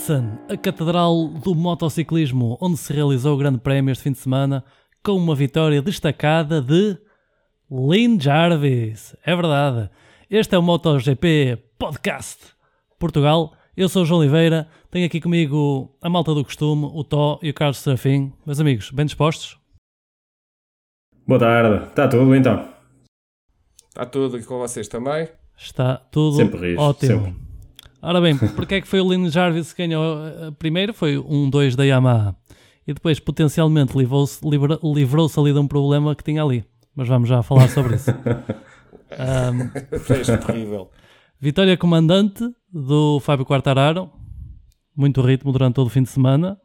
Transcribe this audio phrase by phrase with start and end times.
[0.00, 4.64] Assen, a catedral do motociclismo, onde se realizou o Grande Prémio este fim de semana,
[5.04, 6.96] com uma vitória destacada de
[7.70, 9.14] Lynn Jarvis.
[9.22, 9.90] É verdade.
[10.30, 12.38] Este é o MotoGP Podcast
[12.98, 13.52] Portugal.
[13.76, 17.50] Eu sou o João Oliveira, tenho aqui comigo a malta do costume, o Tó e
[17.50, 18.32] o Carlos Serafim.
[18.46, 19.58] Meus amigos, bem dispostos?
[21.26, 21.88] Boa tarde.
[21.88, 22.66] Está tudo então?
[23.90, 25.28] Está tudo e com vocês também?
[25.58, 27.26] Está tudo Sempre ris, ótimo.
[27.26, 27.49] sempre.
[28.02, 30.16] Ora bem, porque é que foi o Lynn Jarvis que ganhou?
[30.58, 32.34] Primeiro foi um 2 da Yamaha
[32.86, 34.40] e depois potencialmente livrou-se
[34.82, 36.64] livrou-se ali de um problema que tinha ali.
[36.94, 38.10] Mas vamos já falar sobre isso.
[39.18, 40.88] Ahm, Foi terrível.
[41.38, 44.08] vitória comandante do Fábio Quartararo,
[44.96, 46.56] muito ritmo durante todo o fim de semana.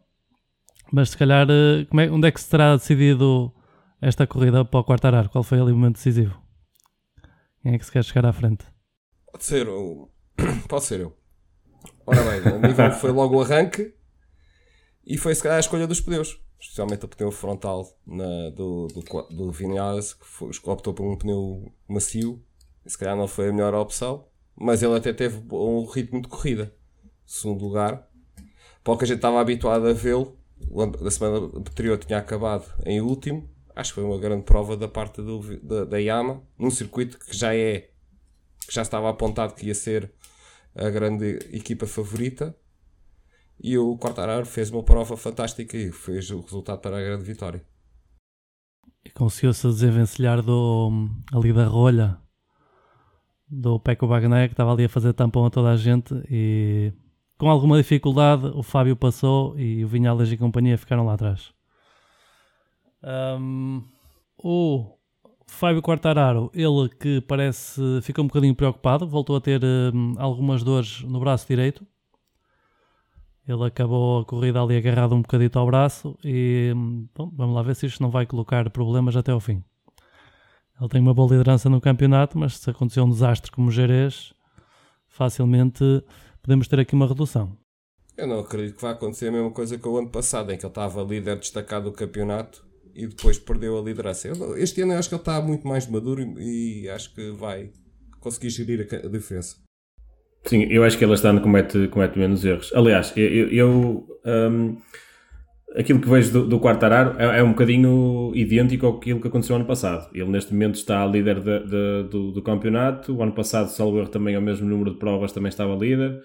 [0.91, 3.51] Mas se calhar, eh, como é- onde é que se terá decidido
[3.99, 5.29] esta corrida para o Quartararo?
[5.29, 6.39] Qual foi ali o momento decisivo?
[7.63, 8.63] Quem é que se quer chegar à frente?
[9.31, 10.07] Pode ser o...
[10.69, 11.17] Pode ser eu.
[12.05, 13.93] Ora bem, o nível foi logo o arranque
[15.05, 16.39] e foi se calhar a escolha dos pneus.
[16.59, 19.01] Especialmente o pneu frontal na- do, do,
[19.35, 22.41] do Vinales, que foi, optou por um pneu macio.
[22.85, 24.25] E se calhar não foi a melhor opção.
[24.55, 26.73] Mas ele até teve um ritmo de corrida.
[27.25, 28.07] Segundo lugar.
[28.83, 30.37] Que a gente estava habituado a vê-lo,
[31.01, 33.49] da semana anterior tinha acabado em último.
[33.75, 37.35] Acho que foi uma grande prova da parte do, da, da Yama, num circuito que
[37.35, 37.89] já é
[38.67, 40.11] que já estava apontado que ia ser
[40.75, 42.55] a grande equipa favorita.
[43.61, 47.65] E o Quartararo fez uma prova fantástica e fez o resultado para a grande vitória.
[49.13, 52.19] Conseguiu-se desenvencilhar do, ali da rolha
[53.47, 56.91] do Peco Bagné que estava ali a fazer tampão a toda a gente e
[57.37, 61.53] com alguma dificuldade o Fábio passou e o Vinhales e companhia ficaram lá atrás.
[63.03, 63.83] Ahm,
[64.37, 64.97] o
[65.47, 71.01] Fábio Quartararo, ele que parece ficou um bocadinho preocupado, voltou a ter hum, algumas dores
[71.01, 71.85] no braço direito.
[73.47, 77.61] Ele acabou a corrida ali agarrado um bocadito ao braço e hum, bom, vamos lá
[77.61, 79.63] ver se isto não vai colocar problemas até ao fim.
[80.79, 84.33] Ele tem uma boa liderança no campeonato, mas se acontecer um desastre como o Jerez,
[85.07, 86.03] facilmente
[86.41, 87.55] podemos ter aqui uma redução.
[88.17, 90.65] Eu não acredito que vai acontecer a mesma coisa que o ano passado, em que
[90.65, 92.64] ele estava líder destacado do campeonato
[92.95, 94.31] e depois perdeu a liderança.
[94.57, 97.69] Este ano eu acho que ele está muito mais maduro e, acho que vai
[98.19, 99.57] conseguir gerir a, diferença.
[100.45, 102.71] Sim, eu acho que ele este ano comete, comete menos erros.
[102.73, 104.77] Aliás, eu, eu- eu, hum,
[105.75, 109.65] aquilo que vejo do, do Quartararo é, é um bocadinho idêntico àquilo que aconteceu ano
[109.65, 110.09] passado.
[110.13, 113.13] Ele neste momento está líder de- de- do, do campeonato.
[113.13, 116.21] O ano passado, salvo erro, também ao mesmo número de provas também estava líder.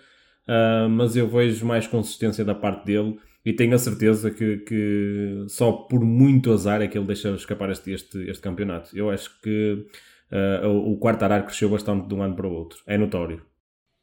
[0.47, 5.44] Ah, mas eu vejo mais consistência da parte dele e tenho a certeza que, que
[5.48, 8.96] só por muito azar é que ele deixa escapar este, este, este campeonato.
[8.96, 9.86] Eu acho que
[10.30, 12.78] ah, o, o Quartararo cresceu bastante de um ano para o outro.
[12.86, 13.42] É notório.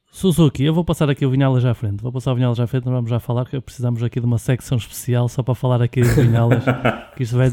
[0.10, 2.02] Suzuki, eu vou passar aqui o Vinhales à frente.
[2.02, 4.38] Vou passar o Vinhales à frente, não vamos já falar, porque precisamos aqui de uma
[4.38, 6.64] secção especial só para falar aqui do Vinhales.
[7.16, 7.52] que isto vai,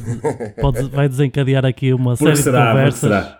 [0.61, 3.37] pode, vai desencadear aqui uma série será, de conversas.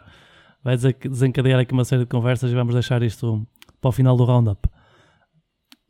[0.63, 3.47] Vai desen- desencadear aqui uma série de conversas e vamos deixar isto
[3.81, 4.69] para o final do roundup.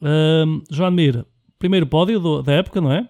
[0.03, 1.25] Ahm, João Mir,
[1.59, 3.09] primeiro pódio do- da época, não é?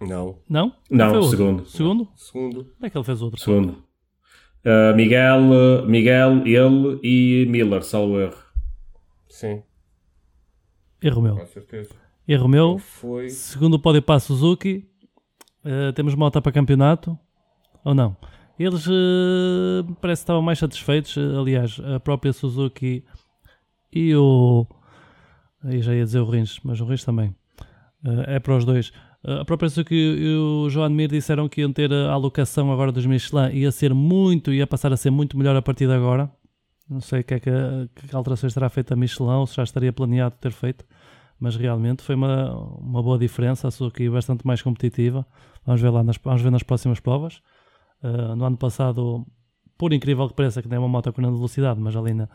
[0.00, 0.38] Não.
[0.48, 0.74] Não?
[0.90, 1.36] Não, Foi o outro?
[1.36, 1.66] segundo.
[1.66, 2.08] Segundo?
[2.16, 3.40] Segundo, Onde é que ele fez outro?
[3.40, 3.84] Segundo.
[4.64, 8.36] Uh, Miguel, uh, Miguel, ele e Miller, salvo erro.
[9.28, 9.62] sim,
[11.00, 11.36] Erro meu.
[11.36, 11.90] com certeza.
[12.28, 12.78] Erro meu.
[12.78, 13.28] Foi.
[13.28, 14.88] Segundo pódio para a Suzuki.
[15.64, 17.18] Eh, temos moto para campeonato.
[17.84, 18.16] Ou não?
[18.56, 21.16] Eles eh, parece que estavam mais satisfeitos.
[21.18, 23.04] aliás, a própria Suzuki
[23.92, 24.64] e o.
[25.64, 27.34] Aí já ia dizer o Rins, mas o Rins também.
[28.04, 28.92] Eh, é para os dois.
[29.24, 32.90] Eh, a própria Suzuki e o João Mir disseram que iam ter a alocação agora
[32.92, 33.50] dos Michelin.
[33.52, 36.30] Ia ser muito, ia passar a ser muito melhor a partir de agora.
[36.88, 37.50] Não sei que é que,
[37.94, 40.84] que alterações terá feito a Michelin ou se já estaria planeado ter feito
[41.42, 43.66] mas realmente foi uma, uma boa diferença.
[43.66, 45.26] A Suzuki bastante mais competitiva.
[45.66, 47.42] Vamos ver lá nas, vamos ver nas próximas provas.
[48.00, 49.26] Uh, no ano passado,
[49.76, 52.28] por incrível que pareça, que nem uma moto com grande velocidade, mas ali na,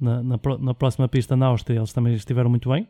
[0.00, 2.88] na, na, na próxima pista na Áustria eles também estiveram muito bem.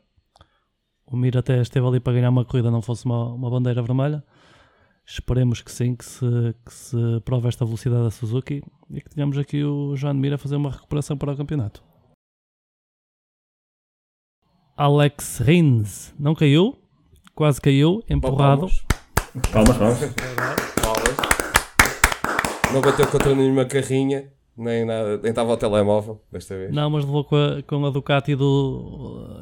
[1.06, 4.22] O Mir até esteve ali para ganhar uma corrida, não fosse uma, uma bandeira vermelha.
[5.06, 6.26] Esperemos que sim, que se,
[6.66, 10.38] que se prove esta velocidade da Suzuki e que tenhamos aqui o João Mir a
[10.38, 11.82] fazer uma recuperação para o campeonato.
[14.76, 16.78] Alex Rins não caiu,
[17.34, 18.66] quase caiu, empurrado.
[18.66, 18.84] Palmas.
[19.50, 19.98] Palmas, palmas.
[20.82, 21.18] Palmas.
[22.72, 26.74] Não bateu contra nenhuma carrinha, nem nada, nem estava ao telemóvel desta vez.
[26.74, 29.40] Não, mas levou com a, com a Ducati do.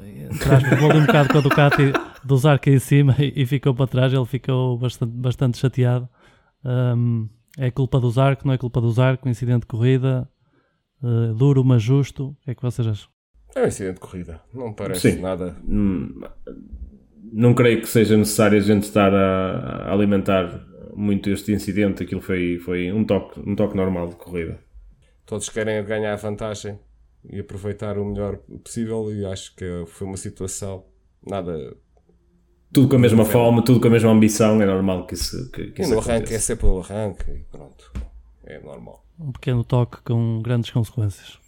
[0.70, 1.92] Levou ali um bocado com a Ducati
[2.22, 4.12] do Zarco em cima e, e ficou para trás.
[4.12, 6.08] Ele ficou bastante, bastante chateado.
[6.64, 7.28] Um,
[7.58, 9.28] é culpa do Zarco, não é culpa do Zarco.
[9.28, 10.28] Incidente de corrida,
[11.02, 12.28] uh, duro, mas justo.
[12.28, 13.08] O que é que vocês acham?
[13.54, 14.40] É um incidente de corrida.
[14.52, 15.20] Não parece Sim.
[15.22, 15.56] nada.
[15.66, 16.20] Hum,
[17.32, 20.62] Não creio que seja necessário a gente estar a, a alimentar
[20.94, 22.02] muito este incidente.
[22.02, 24.58] Aquilo foi, foi um, toque, um toque normal de corrida.
[25.26, 26.78] Todos querem ganhar a vantagem
[27.28, 29.12] e aproveitar o melhor possível.
[29.12, 30.84] E acho que foi uma situação
[31.26, 31.76] nada.
[32.72, 34.62] Tudo com a mesma fome, tudo com a mesma ambição.
[34.62, 37.38] É normal que isso, que, que E isso no arranque é sempre o arranque e
[37.50, 37.92] pronto.
[38.44, 39.04] É normal.
[39.18, 41.38] Um pequeno toque com grandes consequências.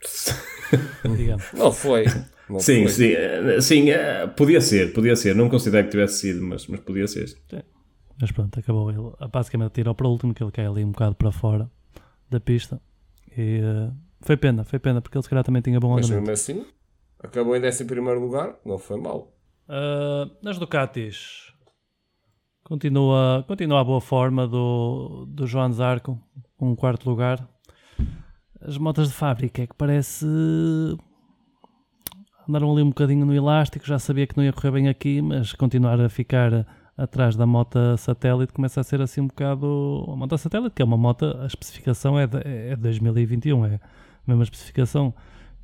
[1.54, 2.04] Não foi.
[2.48, 2.88] Não Sim, foi.
[2.88, 5.34] sim, eh, sim, eh, podia ser, podia ser.
[5.34, 7.36] Não considero que tivesse sido, mas, mas podia ser.
[8.20, 9.28] Mas pronto, acabou ele.
[9.30, 11.70] Basicamente tirou para o último que ele cai ali um bocado para fora
[12.28, 12.80] da pista.
[13.36, 16.30] E eh, foi pena, foi pena, porque ele se calhar também tinha bom Mas andamento.
[16.30, 16.66] mesmo assim,
[17.18, 18.56] acabou em 11 lugar.
[18.64, 19.32] Não foi mal.
[19.68, 21.50] Uh, nas Ducatis
[22.70, 26.16] continua, continua a boa forma do, do João Zarco,
[26.60, 27.48] um quarto lugar.
[28.60, 30.24] As motas de fábrica é que parece
[32.48, 35.52] andaram ali um bocadinho no elástico, já sabia que não ia correr bem aqui, mas
[35.52, 36.66] continuar a ficar
[37.02, 40.84] atrás da moto satélite começa a ser assim um bocado a moto satélite, que é
[40.84, 43.80] uma moto, a especificação é de, é de 2021, é a
[44.26, 45.14] mesma especificação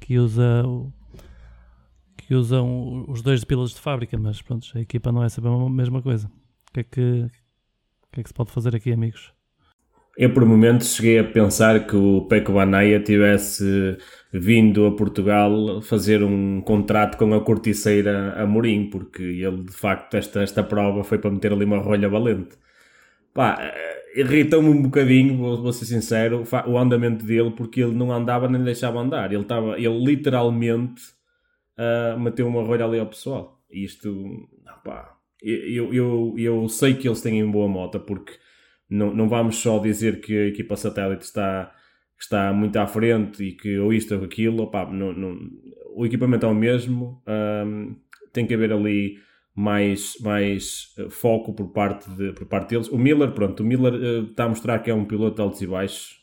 [0.01, 0.65] que usa
[2.17, 5.69] que usam os dois pilotos de fábrica, mas pronto, a equipa não é sempre a
[5.69, 6.27] mesma coisa.
[6.27, 7.31] O que é que,
[8.13, 9.36] que, é que se pode fazer aqui, amigos?
[10.17, 13.99] Eu, por momentos, cheguei a pensar que o Peco Banaya tivesse
[14.33, 20.43] vindo a Portugal fazer um contrato com a corticeira Amorim, porque ele, de facto, esta,
[20.43, 22.57] esta prova foi para meter ali uma rolha valente.
[23.35, 28.11] Pá, eh, irritou-me um bocadinho, vou, vou ser sincero, o andamento dele, porque ele não
[28.11, 29.33] andava nem deixava andar.
[29.33, 31.03] Ele, estava, ele literalmente
[31.79, 33.61] uh, meteu uma rolha ali ao pessoal.
[33.71, 34.49] E isto,
[34.83, 38.33] pá, eu, eu, eu sei que eles têm boa moto, porque
[38.89, 41.73] não, não vamos só dizer que a equipa satélite está,
[42.19, 45.39] está muito à frente e que ou isto ou aquilo, opá, não, não,
[45.95, 47.95] o equipamento é o mesmo, ahm,
[48.33, 49.19] tem que haver ali
[49.55, 52.89] mais, mais eh, foco por parte, de, por parte deles.
[52.89, 55.63] O Miller, pronto, o Miller eh, está a mostrar que é um piloto de altos
[55.63, 56.17] e baixos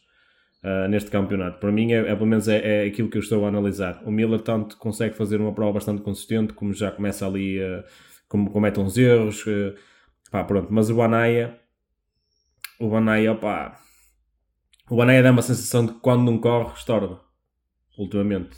[0.64, 1.60] ah, neste campeonato.
[1.60, 4.02] Para mim, é, é, pelo menos é, é aquilo que eu estou a analisar.
[4.06, 7.84] O Miller tanto consegue fazer uma prova bastante consistente, como já começa ali, a
[8.34, 9.76] como comete uns erros, eh,
[10.32, 10.70] pá, pronto.
[10.72, 11.60] Mas o Anaya,
[12.84, 13.80] o Banaya, opá,
[14.90, 17.22] o Banaya dá uma sensação de que quando não corre, estorba,
[17.98, 18.58] ultimamente.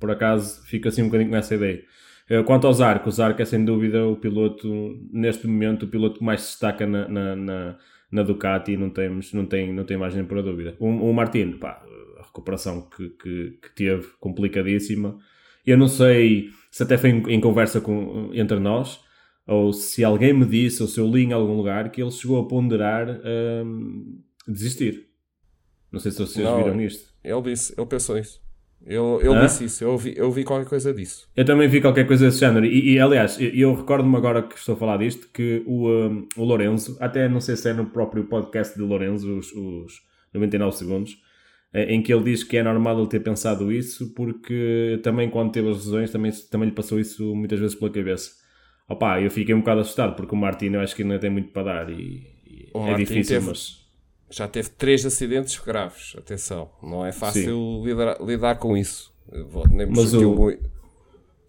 [0.00, 1.84] Por acaso, fico assim um bocadinho com essa ideia.
[2.30, 4.68] Eh, Quanto ao Zarco, o Zarco é sem dúvida o piloto,
[5.12, 7.78] neste momento, o piloto que mais se destaca na, na, na,
[8.10, 10.74] na Ducati não, temos, não, tem, não tem margem para dúvida.
[10.78, 11.84] O, o Martino, pá,
[12.18, 15.18] a recuperação que, que, que teve, complicadíssima.
[15.66, 19.00] Eu não sei se até foi em, em conversa com, entre nós,
[19.48, 22.38] ou se alguém me disse, ou se eu li em algum lugar, que ele chegou
[22.38, 23.08] a ponderar
[23.64, 25.08] hum, desistir.
[25.90, 26.58] Não sei se vocês Não.
[26.58, 27.08] viram nisto.
[27.24, 28.42] Ele disse, ele pensou isso.
[28.84, 29.46] Ele, ele Hã?
[29.46, 29.82] disse isso.
[29.82, 31.26] Eu ouvi, eu ouvi qualquer coisa disso.
[31.34, 32.66] Eu também vi qualquer coisa desse género.
[32.66, 36.28] E, e, aliás, eu, eu recordo-me agora que estou a falar disto, que o, hum,
[36.36, 40.02] o Lorenzo, até não sei se é no próprio podcast de Lorenzo, os, os
[40.34, 41.18] 99 segundos,
[41.72, 45.52] eh, em que ele diz que é normal ele ter pensado isso, porque também quando
[45.52, 48.30] teve as lesões, também, também lhe passou isso muitas vezes pela cabeça.
[48.88, 51.50] Opa, eu fiquei um bocado assustado, porque o Martino eu acho que ainda tem muito
[51.52, 53.86] para dar e, e O é difícil, teve- mas...
[54.30, 56.14] Já teve três acidentes graves.
[56.18, 56.70] Atenção.
[56.82, 59.12] Não é fácil lidar, lidar com isso.
[59.32, 60.58] Eu vou- nem Mas o- eu-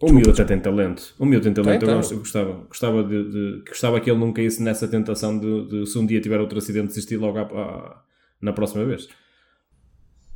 [0.02, 1.14] O miúdo até tem talento.
[1.20, 1.86] O miúdo tem talento.
[1.86, 5.68] Tem, eu, eu gostava, gostava, de, de- gostava que ele não caísse nessa tentação de,
[5.68, 8.02] de se um dia tiver outro acidente desistir logo à- à-
[8.42, 9.10] na próxima vez.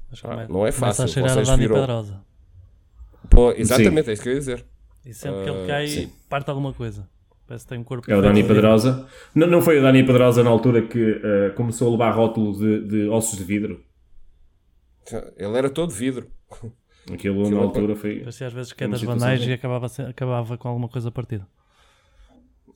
[0.10, 2.26] Mas Ah, não é começa fácil, a cheirar a Dani viram- Pedrosa.
[3.30, 4.66] Pô, exatamente, é isso que eu ia dizer.
[5.06, 6.12] E sempre que ele Ah, cai, sim.
[6.30, 7.10] parte alguma coisa.
[7.48, 8.22] Parece que tem um corpo É o.
[8.22, 9.08] Dani Pedrosa.
[9.36, 12.88] Não, não foi o Dani Pedrosa na altura que eh, começou a levar rótulo de,
[12.88, 13.84] de ossos de vidro?
[15.38, 16.28] Ele era todo vidro.
[17.12, 18.20] Aquilo Aquilo na altura foi.
[18.20, 19.50] Parecia às vezes que é das banais ruim.
[19.50, 21.46] e acabava, se- acabava com alguma coisa partida.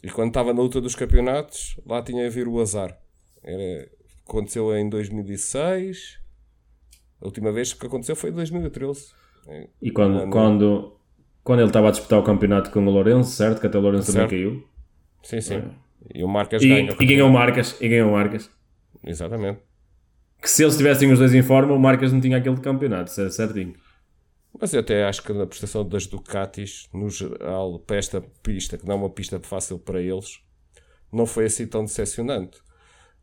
[0.03, 3.00] E quando estava na luta dos campeonatos, lá tinha a vir o azar.
[3.41, 3.89] Era,
[4.27, 6.19] aconteceu em 2006.
[7.22, 9.12] A última vez que aconteceu foi em 2013.
[9.48, 10.97] É, E quando, quando,
[11.48, 13.62] quando ele estava a disputar o campeonato com o Lourenço, certo?
[13.62, 14.32] Que até o Lourenço também Certo.
[14.32, 14.68] caiu.
[15.24, 15.63] Sim, sim.
[16.13, 16.94] E o Marcas E, ganha.
[17.00, 17.77] e ganhou marcas.
[17.80, 18.51] E ganhou marcas.
[19.01, 19.62] Exatamente.
[20.42, 23.30] Que se eles tivessem os dois em forma, o Marcas não tinha aquele campeonato, é
[23.30, 23.74] certinho.
[24.60, 28.86] Mas eu até acho que na prestação das Ducatis, no geral, para esta pista, que
[28.86, 30.42] não é uma pista fácil para eles,
[31.13, 32.60] não foi assim tão decepcionante.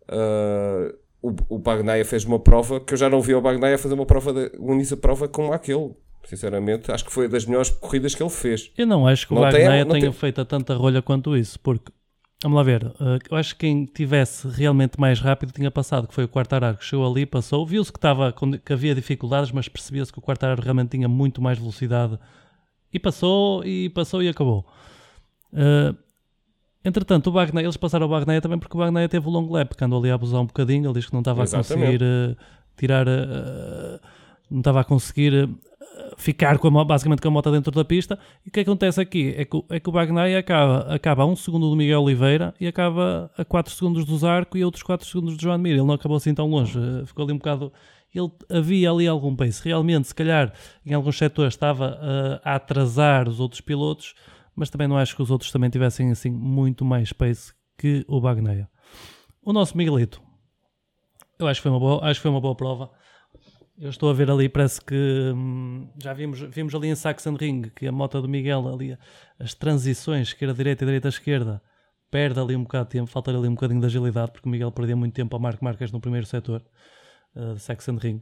[0.08, 3.94] Ah, o, o Bagnaia fez uma prova que eu já não vi o Bagnaia fazer
[3.94, 5.94] uma prova, de, uma prova como aquele.
[6.24, 8.70] Sinceramente, acho que foi das melhores corridas que ele fez.
[8.76, 11.36] Eu não acho que o Não Wagner não tenha tem- feito a tanta rolha quanto
[11.36, 11.92] isso, porque,
[12.42, 16.14] vamos lá ver, eh, eu acho que quem tivesse realmente mais rápido tinha passado, que
[16.14, 17.98] foi o Quartararo, que chegou ali, passou, viu-se que,
[18.64, 22.18] que havia dificuldades, mas percebia-se que o Quartararo realmente tinha muito mais velocidade
[22.92, 24.64] E passou, e passou e acabou.
[25.52, 25.96] Uh,
[26.84, 29.74] entretanto, o Wagner, eles passaram o Wagner também porque o Wagner teve o long lap,
[29.74, 32.36] que andou ali a abusar um bocadinho, ele disse que não estava a conseguir uh,
[32.76, 34.00] tirar, uh,
[34.50, 35.48] não estava a conseguir
[36.16, 38.18] ficar com a, basicamente com a moto dentro da pista.
[38.44, 41.30] E o que acontece aqui é que, é que o Bagnaia acaba, acaba a 1
[41.30, 45.06] um segundo do Miguel Oliveira e acaba a 4 segundos do Zarco e outros 4
[45.06, 45.72] segundos do João Mir.
[45.72, 47.72] Ele não acabou assim tão longe, eh, ficou ali um bocado.
[48.14, 49.62] Ele havia ali algum pace.
[49.64, 50.52] Realmente, se calhar,
[50.86, 54.14] em alguns setores estava uh, a atrasar os outros pilotos,
[54.54, 58.20] mas também não acho que os outros também tivessem assim muito mais pace que o
[58.20, 58.68] Bagnaia.
[59.42, 60.22] O nosso Miguelito,
[61.38, 62.90] eu acho que foi uma boa, acho que foi uma boa prova.
[63.76, 64.94] Eu estou a ver ali, parece que
[65.34, 68.96] hum, já vimos, vimos ali em Sachsenring que a moto do Miguel, ali,
[69.36, 71.60] as transições, esquerda-direita e direita-esquerda,
[72.08, 74.70] perde ali um bocado de tempo, falta ali um bocadinho de agilidade, porque o Miguel
[74.70, 76.64] perdia muito tempo ao Marco Marques no primeiro setor
[77.34, 78.20] uh, de Sachsenring.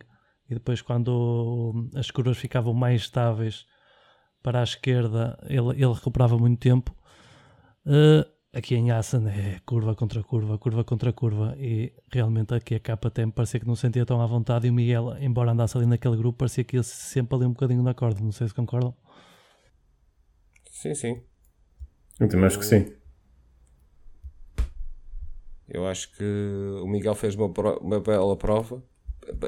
[0.48, 3.66] E depois, quando hum, as curvas ficavam mais estáveis
[4.42, 6.96] para a esquerda, ele, ele recuperava muito tempo.
[7.84, 12.80] Uh, aqui em Assen é curva contra curva, curva contra curva e realmente aqui a
[12.80, 15.76] capa até me parecia que não sentia tão à vontade e o Miguel, embora andasse
[15.76, 18.54] ali naquele grupo, parecia que ia sempre ali um bocadinho na corda, não sei se
[18.54, 18.94] concordam.
[20.70, 21.22] Sim, sim.
[22.20, 22.92] Eu também acho que sim.
[25.68, 26.24] Eu acho que
[26.82, 27.46] o Miguel fez uma,
[27.80, 28.82] uma bela prova.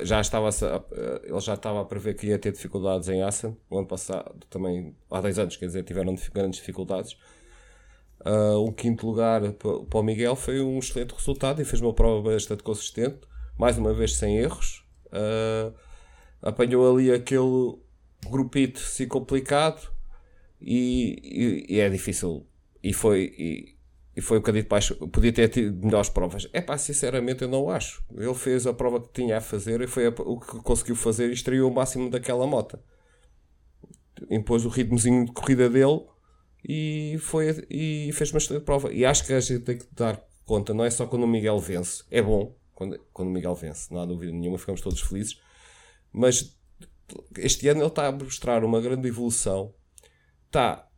[0.05, 3.57] Já estava a, ele já estava a prever que ia ter dificuldades em Assen.
[3.69, 7.19] O ano passado, também, há 10 anos, quer dizer, tiveram grandes dificuldades
[8.25, 12.31] Uh, um quinto lugar para o Miguel foi um excelente resultado e fez uma prova
[12.31, 13.21] bastante consistente,
[13.59, 14.83] mais uma vez sem erros.
[15.09, 15.75] Uh,
[16.41, 17.79] apanhou ali aquele
[18.27, 19.93] grupito assim complicado
[20.59, 22.47] e, e, e, é difícil.
[22.83, 23.77] E foi, e,
[24.17, 24.95] e foi um bocadinho baixo.
[25.09, 26.49] Podia ter tido melhores provas.
[26.55, 28.03] É pá, sinceramente eu não acho.
[28.17, 31.29] Ele fez a prova que tinha a fazer e foi a, o que conseguiu fazer
[31.29, 32.79] e estreou o máximo daquela moto.
[34.31, 36.01] Impôs o ritmozinho de corrida dele
[36.65, 38.93] e, foi, e fez uma excelente prova.
[38.93, 41.59] E acho que a gente tem que dar conta, não é só quando o Miguel
[41.59, 45.41] vence, é bom quando, quando o Miguel vence, não há dúvida nenhuma, ficamos todos felizes,
[46.13, 46.57] mas
[47.39, 49.75] este ano ele está a mostrar uma grande evolução.
[50.47, 50.89] Está,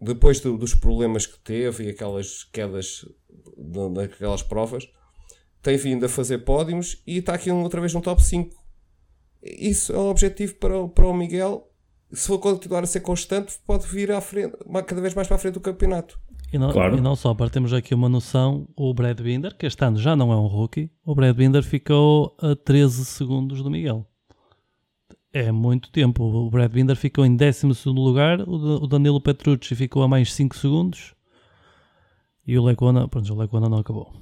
[0.00, 3.04] depois do, dos problemas que teve e aquelas quedas
[3.92, 4.88] naquelas provas,
[5.62, 8.54] tem vindo a fazer pódios e está aqui outra vez no top 5.
[9.42, 11.70] Isso é o objetivo para, para o Miguel
[12.14, 14.56] se for continuar a ser constante, pode vir à frente,
[14.86, 16.18] cada vez mais para a frente do campeonato.
[16.52, 16.96] E não, claro.
[16.96, 20.14] e não só, para termos aqui uma noção, o Brad Binder, que este ano já
[20.14, 24.06] não é um rookie, o Brad Binder ficou a 13 segundos do Miguel.
[25.32, 26.22] É muito tempo.
[26.22, 31.12] O Brad Binder ficou em 12 lugar, o Danilo Petrucci ficou a mais 5 segundos
[32.46, 34.12] e o Lecona, pronto, o Lecona não acabou.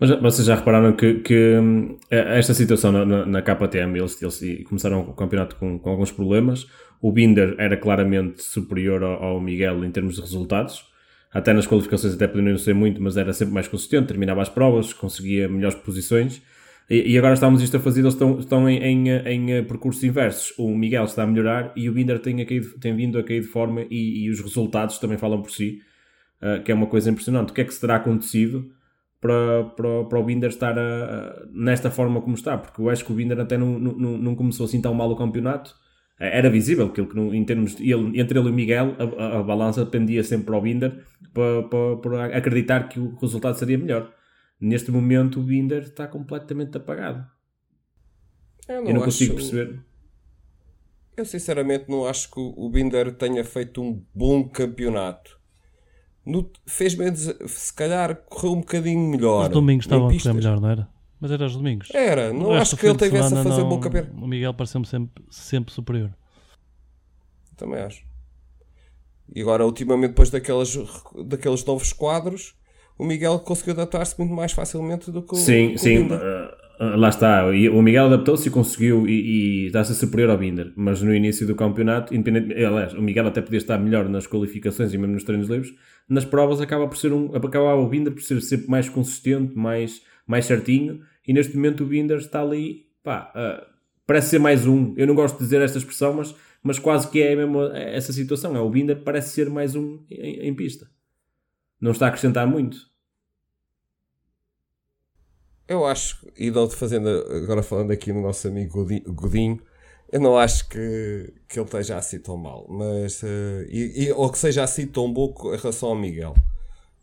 [0.00, 4.64] Mas vocês já repararam que, que hum, esta situação na, na, na KTM, eles, eles,
[4.68, 6.68] começaram o campeonato com, com, alguns problemas.
[7.00, 10.84] O Binder era claramente superior ao, ao, Miguel em termos de resultados.
[11.32, 14.48] Até nas qualificações até podia não ser muito, mas era sempre mais consistente, terminava as
[14.48, 16.42] provas, conseguia melhores posições.
[16.88, 20.02] E, e agora estamos isto a fazer, eles estão, estão em, em, em, eh, percursos
[20.02, 20.54] inversos.
[20.58, 23.48] O Miguel está a melhorar e o Binder tem, cair, tem vindo a cair de
[23.48, 25.80] forma e, e os resultados também falam por si,
[26.42, 27.50] uh, que é uma coisa impressionante.
[27.50, 28.72] O que é que se terá acontecido?
[29.20, 33.04] para, para, para o Binder estar a, a, nesta forma como está, porque eu acho
[33.04, 35.74] que o Binder até não, não, não começou assim tão mal o campeonato.
[36.20, 39.42] Era visível que, ele, em termos de, ele, entre ele e o Miguel, a, a,
[39.42, 44.12] balança pendia sempre para o Binder para, para, para, acreditar que o resultado seria melhor.
[44.60, 47.24] Neste momento, o Binder está completamente apagado.
[48.68, 49.80] Eu não, eu não consigo perceber.
[51.16, 55.38] Eu sinceramente não acho que o Binder tenha feito um bom campeonato
[56.28, 59.44] no, fez menos, se calhar correu um bocadinho melhor.
[59.44, 60.88] Os domingos estavam a correr melhor, não era?
[61.20, 61.88] Mas era os domingos.
[61.92, 64.14] Era, não acho que ele tivesse a fazer não, um bom campeonato.
[64.14, 66.10] O Miguel pareceu-me sempre, sempre superior.
[67.56, 68.06] Também acho.
[69.34, 70.78] E agora, ultimamente, depois daqueles,
[71.26, 72.54] daqueles novos quadros,
[72.96, 76.06] o Miguel conseguiu adaptar-se muito mais facilmente do que o Sim, o sim.
[76.06, 77.46] Uh, lá está.
[77.46, 80.72] O Miguel adaptou-se e conseguiu e, e está-se superior ao Binder.
[80.76, 84.94] Mas no início do campeonato, independente, aliás, o Miguel até podia estar melhor nas qualificações
[84.94, 85.72] e mesmo nos treinos livres,
[86.08, 90.02] nas provas acaba por ser um, acaba o Binder por ser sempre mais consistente, mais,
[90.28, 93.66] mais certinho, e neste momento o Binder está ali, pá, uh,
[94.06, 94.94] parece ser mais um.
[94.96, 98.54] Eu não gosto de dizer esta expressão, mas, mas quase que é mesmo essa situação.
[98.54, 100.88] É o Binder parece ser mais um em, em pista.
[101.80, 102.76] Não está a acrescentar muito.
[105.66, 109.60] Eu acho, e dou fazendo, agora falando aqui no nosso amigo Godinho,
[110.10, 113.22] eu não acho que, que ele esteja assim tão mal, mas.
[113.22, 116.34] Uh, e, e, ou que seja assim tão bom em relação ao Miguel.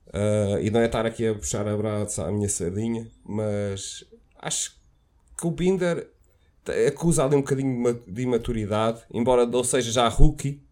[0.08, 4.06] Uh, e não é estar aqui a puxar a braça à minha sardinha, mas
[4.40, 4.80] acho
[5.38, 6.08] que o Binder
[6.88, 10.64] acusa ali um bocadinho de imaturidade, embora não seja já rookie,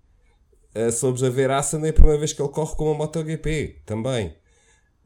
[0.76, 4.36] uh, a ver Assen é a primeira vez que ele corre com uma MotoGP também.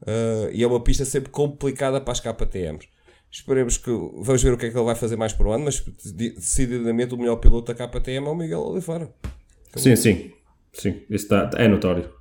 [0.02, 2.88] Uh, e é uma pista sempre complicada para as KTMs.
[3.30, 3.90] Esperemos que.
[3.90, 7.14] Vamos ver o que é que ele vai fazer mais para o ano, mas decididamente
[7.14, 9.12] o melhor piloto da KTM é o Miguel Oliveira.
[9.76, 10.32] Sim, sim.
[10.72, 12.17] Sim, isso está, é notório.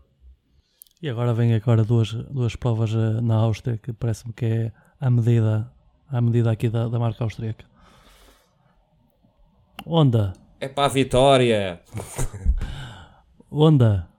[1.01, 5.09] E agora vem agora duas, duas provas eh, na Áustria que parece-me que é a
[5.11, 5.71] medida,
[6.09, 7.65] a medida aqui da, da marca austríaca.
[9.85, 10.33] Honda.
[10.59, 11.81] É para a vitória.
[13.51, 14.09] Honda.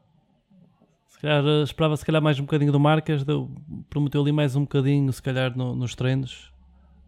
[1.09, 3.51] Se calhar eh, esperava se calhar mais um bocadinho do Marcas, deu,
[3.91, 6.53] prometeu ali mais um bocadinho, se calhar no, nos treinos.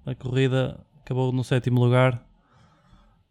[0.04, 2.26] A corrida acabou no sétimo lugar,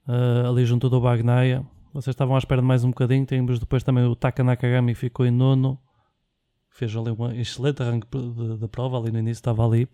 [0.08, 1.66] uh, ali junto do Bagnaia.
[1.94, 3.26] Vocês estavam à espera de mais um bocadinho.
[3.26, 5.78] Temos depois também o Taka Nakagami ficou em nono.
[6.70, 9.40] Fez ali um excelente arranque de, prova ali no início.
[9.40, 9.88] Estava ali,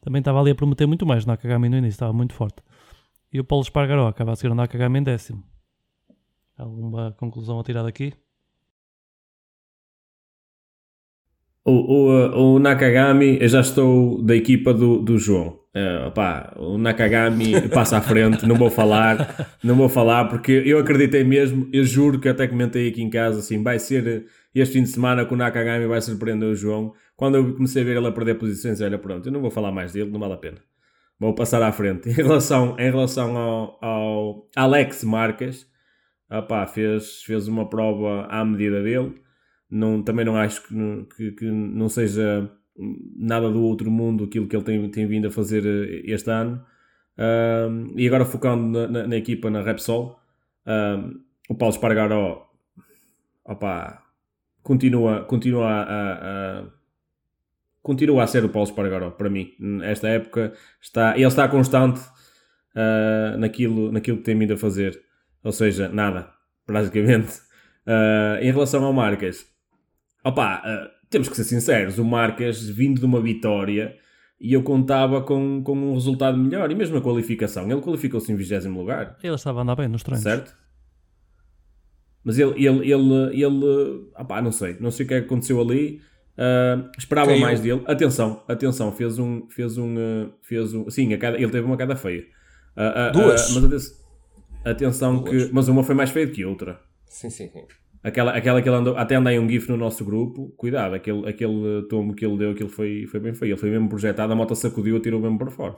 [0.00, 1.24] também estava ali a prometer muito mais.
[1.24, 2.62] Nakagami no início estava muito forte.
[3.32, 5.42] E o Paulo Espargaró acaba a seguir o Nakagami em décimo.
[6.56, 8.12] Alguma conclusão a tirar daqui?
[11.64, 15.60] O, o, o Nakagami, eu já estou da equipa do, do João.
[15.74, 21.24] Uh, o Nakagami passa à frente, não vou falar, não vou falar porque eu acreditei
[21.24, 24.90] mesmo, eu juro que até comentei aqui em casa assim, vai ser este fim de
[24.90, 26.92] semana que o Nakagami vai surpreender o João.
[27.16, 29.70] Quando eu comecei a ver ele a perder posições, olha, pronto, eu não vou falar
[29.70, 30.58] mais dele, não vale a pena.
[31.18, 32.08] Vou passar à frente.
[32.10, 35.64] Em relação, em relação ao, ao Alex Marques,
[36.28, 39.21] opá, fez, fez uma prova à medida dele
[39.72, 40.74] não, também não acho que,
[41.16, 42.50] que, que, não seja
[43.16, 46.64] nada do outro mundo aquilo que ele tem, tem vindo a fazer eh, este ano.
[47.96, 50.18] e agora focando na, na, na, equipa, na Repsol,
[51.48, 52.52] o Paulo Espargaró
[53.44, 54.02] opa,
[54.62, 56.64] continua, continua a, a,
[57.82, 59.52] continua a ser o Paulo Espargaró para mim.
[59.82, 62.00] Esta época está, ele está constante
[62.74, 65.00] uh, naquilo, naquilo que tem vindo a fazer.
[65.42, 66.30] Ou seja, nada,
[66.66, 67.40] praticamente.
[67.86, 69.46] Uh, em relação ao Marques,
[70.24, 73.96] Opa, uh, temos que ser sinceros, o Marques vindo de uma vitória
[74.40, 78.36] e eu contava com, com um resultado melhor e mesmo a qualificação, ele qualificou-se em
[78.36, 79.16] 20 lugar.
[79.22, 80.22] Ele estava a andar bem nos treinos.
[80.22, 80.56] Certo?
[82.24, 85.60] Mas ele, ele, ele, ele opa, não sei, não sei o que é que aconteceu
[85.60, 86.00] ali.
[86.32, 87.40] Uh, esperava Caiu.
[87.40, 87.82] mais dele.
[87.86, 91.76] Atenção, atenção, fez um, fez um, uh, fez um, sim, a cada, ele teve uma
[91.76, 92.24] queda feia.
[92.76, 93.54] Uh, Duas.
[93.54, 94.02] mas
[94.64, 95.46] atenção Duas.
[95.46, 96.80] que, mas uma foi mais feia do que outra.
[97.06, 97.64] Sim, sim, sim.
[98.02, 101.86] Aquela, aquela que ele andou, até andei um GIF no nosso grupo, cuidado, aquele, aquele
[101.88, 103.50] tomo que ele deu, aquilo foi, foi bem feio.
[103.50, 105.76] Ele foi mesmo projetado, a moto sacudiu e tirou mesmo para fora.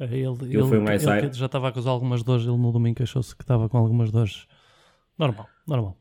[0.00, 2.96] É, ele, ele, foi um ele já estava a acusar algumas dores, ele no domingo
[2.96, 4.46] queixou-se que estava com algumas dores.
[5.16, 5.96] Normal, normal.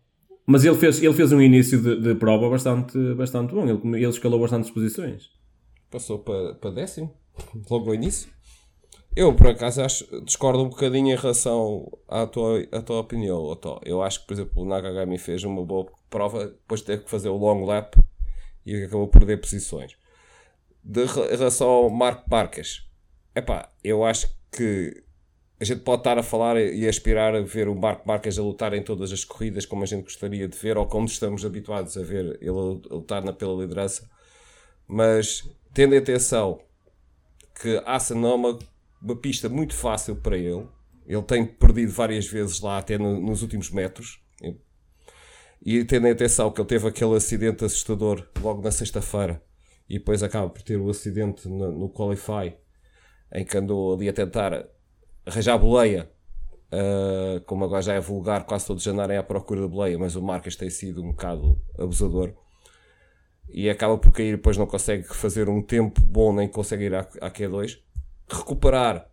[0.47, 4.09] Mas ele fez, ele fez um início de, de prova bastante, bastante bom, ele, ele
[4.09, 5.29] escalou bastantes posições.
[5.89, 7.13] Passou para, para décimo,
[7.69, 8.34] logo no início.
[9.15, 13.79] Eu, por acaso, acho, discordo um bocadinho em relação à tua, à tua opinião, Otto.
[13.85, 17.09] Eu acho que, por exemplo, o Nakagami fez uma boa prova depois de ter que
[17.09, 17.95] fazer o long lap
[18.65, 19.95] e acabou por perder posições.
[20.83, 22.85] De em relação ao Marco Marques,
[23.33, 25.01] epá, eu acho que
[25.61, 28.73] a gente pode estar a falar e aspirar a ver o Marco Marques a lutar
[28.73, 32.03] em todas as corridas como a gente gostaria de ver ou como estamos habituados a
[32.03, 34.09] ver ele a lutar na, pela liderança,
[34.85, 36.59] mas tendo atenção
[37.61, 38.59] que a Sanoma
[39.05, 40.67] uma pista muito fácil para ele.
[41.05, 44.19] Ele tem perdido várias vezes lá, até no, nos últimos metros.
[45.63, 49.41] E tendo em atenção que ele teve aquele acidente assustador logo na sexta-feira
[49.87, 52.55] e depois acaba por ter o acidente no, no Qualify
[53.33, 54.67] em que andou ali a tentar
[55.25, 56.09] arranjar boleia.
[56.67, 60.21] Uh, como agora já é vulgar, quase todos andarem à procura de boleia, mas o
[60.21, 62.33] Marcas tem sido um bocado abusador
[63.47, 67.01] e acaba por cair, depois não consegue fazer um tempo bom, nem consegue ir à,
[67.21, 67.79] à Q2
[68.29, 69.09] recuperar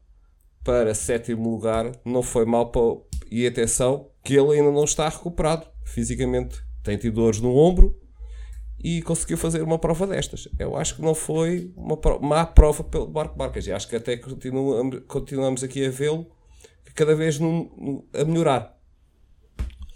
[0.64, 2.80] para sétimo lugar não foi mal para...
[3.30, 7.98] e atenção que ele ainda não está recuperado fisicamente tem tido dores no ombro
[8.82, 10.48] e conseguiu fazer uma prova destas.
[10.58, 13.66] Eu acho que não foi uma má prova pelo Marco Marques.
[13.66, 16.26] E acho que até continuamos, continuamos aqui a vê-lo
[16.94, 18.76] cada vez num, a melhorar.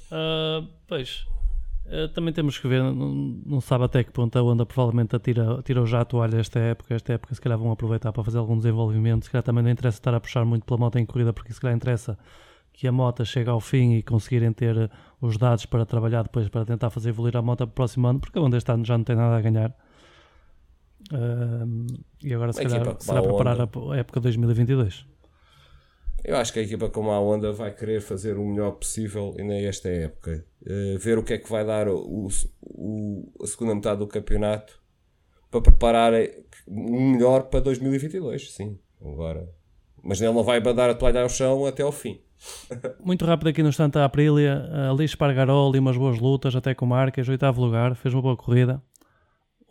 [0.06, 1.26] Uh, pois,
[1.86, 2.94] Uh, também temos que ver, não,
[3.46, 6.94] não sabe até que ponto a Honda provavelmente atira, tirou já a toalha esta época.
[6.94, 9.24] Esta época, se calhar, vão aproveitar para fazer algum desenvolvimento.
[9.24, 11.60] Se calhar também não interessa estar a puxar muito pela moto em corrida, porque se
[11.60, 12.18] calhar interessa
[12.72, 16.64] que a moto chegue ao fim e conseguirem ter os dados para trabalhar depois para
[16.64, 18.98] tentar fazer evoluir a moto para o próximo ano, porque a Honda este ano já
[18.98, 19.70] não tem nada a ganhar.
[21.12, 21.86] Uh,
[22.22, 25.06] e agora, se calhar, será preparar a, a época 2022.
[26.26, 29.54] Eu acho que a equipa como a Honda vai querer fazer o melhor possível ainda
[29.54, 30.44] esta época.
[30.60, 32.28] Uh, ver o que é que vai dar o,
[32.62, 34.76] o, a segunda metade do campeonato
[35.52, 36.12] para preparar
[36.66, 38.76] o melhor para 2022, sim.
[39.00, 39.48] Agora,
[40.02, 42.20] Mas ele não vai mandar a toalha ao chão até ao fim.
[42.98, 46.86] Muito rápido aqui no instante a Aprilia, ali Espargarol e umas boas lutas, até com
[46.86, 48.82] Marques, oitavo lugar, fez uma boa corrida.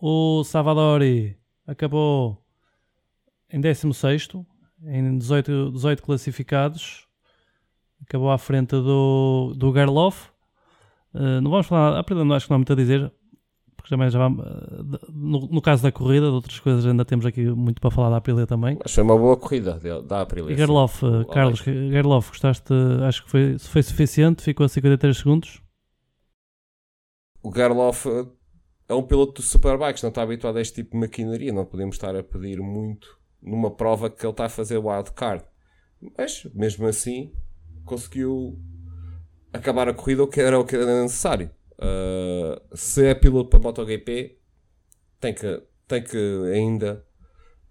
[0.02, 1.38] O Savadori
[1.68, 2.42] acabou
[3.52, 4.30] em 16,
[4.84, 7.08] em 18, 18 classificados,
[8.02, 10.30] acabou à frente do, do Gerloff.
[11.14, 13.12] Uh, não vamos falar, a Aprilia não acho que não há muito a dizer,
[13.76, 17.26] porque também já vamos, uh, no, no, caso da corrida, de outras coisas ainda temos
[17.26, 18.78] aqui muito para falar da Aprilia também.
[18.82, 20.52] Mas foi uma boa corrida da Aprilia.
[20.54, 22.74] E Gerloff, uh, Carlos, Gerloff, gostaste,
[23.08, 25.62] acho que foi, foi suficiente, ficou a 53 segundos.
[27.42, 28.08] O Gerloff
[28.90, 31.96] é um piloto de Superbikes, não está habituado a este tipo de maquinaria, não podemos
[31.96, 35.46] estar a pedir muito numa prova que ele está a fazer wildcard.
[36.18, 37.34] Mas, mesmo assim,
[37.86, 38.60] conseguiu
[39.54, 41.50] acabar a corrida o que era o que era necessário.
[41.74, 44.38] Uh, se é piloto para MotoGP,
[45.20, 47.06] tem que, tem que ainda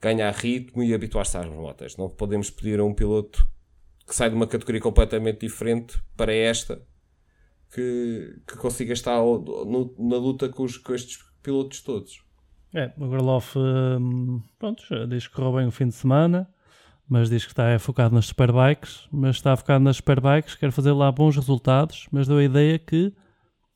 [0.00, 1.96] ganhar ritmo e habituar-se às motas.
[1.96, 3.46] Não podemos pedir a um piloto
[4.06, 6.82] que sai de uma categoria completamente diferente para esta
[7.72, 12.23] que, que consiga estar no, na luta com, os, com estes pilotos todos.
[12.74, 16.48] É, o Gerloff hum, pronto, diz que correu bem o fim de semana,
[17.08, 21.12] mas diz que está focado nas superbikes, mas está focado nas superbikes, quer fazer lá
[21.12, 23.12] bons resultados, mas deu a ideia que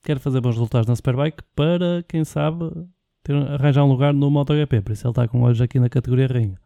[0.03, 2.71] quer fazer bons resultados na superbike para, quem sabe,
[3.23, 6.27] ter, arranjar um lugar no MotoGP, por isso ele está com olhos aqui na categoria
[6.27, 6.59] rainha.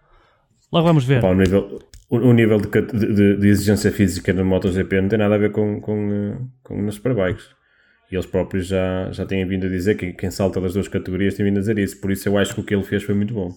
[0.73, 1.21] Logo vamos ver.
[1.21, 5.35] Pá, o nível, o, nível de, de, de, exigência física no MotoGP não tem nada
[5.35, 7.51] a ver com, com, eh, com nas Superbikes.
[8.13, 11.33] E eles próprios já, já têm vindo a dizer que quem salta das duas categorias
[11.33, 11.99] tem vindo a dizer isso.
[11.99, 13.51] Por isso eu acho que o que ele fez foi muito bom.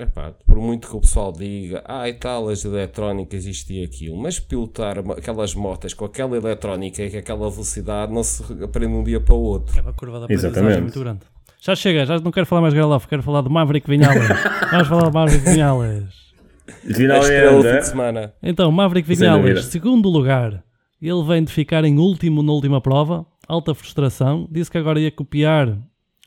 [0.00, 4.16] Epá, por muito que o pessoal diga, ah, e tal, as eletrónicas, isto e aquilo,
[4.16, 9.04] mas pilotar aquelas motas com aquela eletrónica e com aquela velocidade não se aprende um
[9.04, 9.78] dia para o outro.
[9.78, 11.20] É uma curva da aprendizagem muito grande.
[11.60, 14.26] Já chega, já não quero falar mais de Garloff, quero falar do Maverick Vinhales.
[14.72, 16.24] Vamos falar do Maverick Vinhales.
[16.66, 17.62] Finalmente.
[17.62, 18.34] fim de semana.
[18.42, 20.64] Então, Maverick Vinales, segundo lugar.
[21.00, 23.26] Ele vem de ficar em último na última prova.
[23.46, 24.48] Alta frustração.
[24.50, 25.78] Disse que agora ia copiar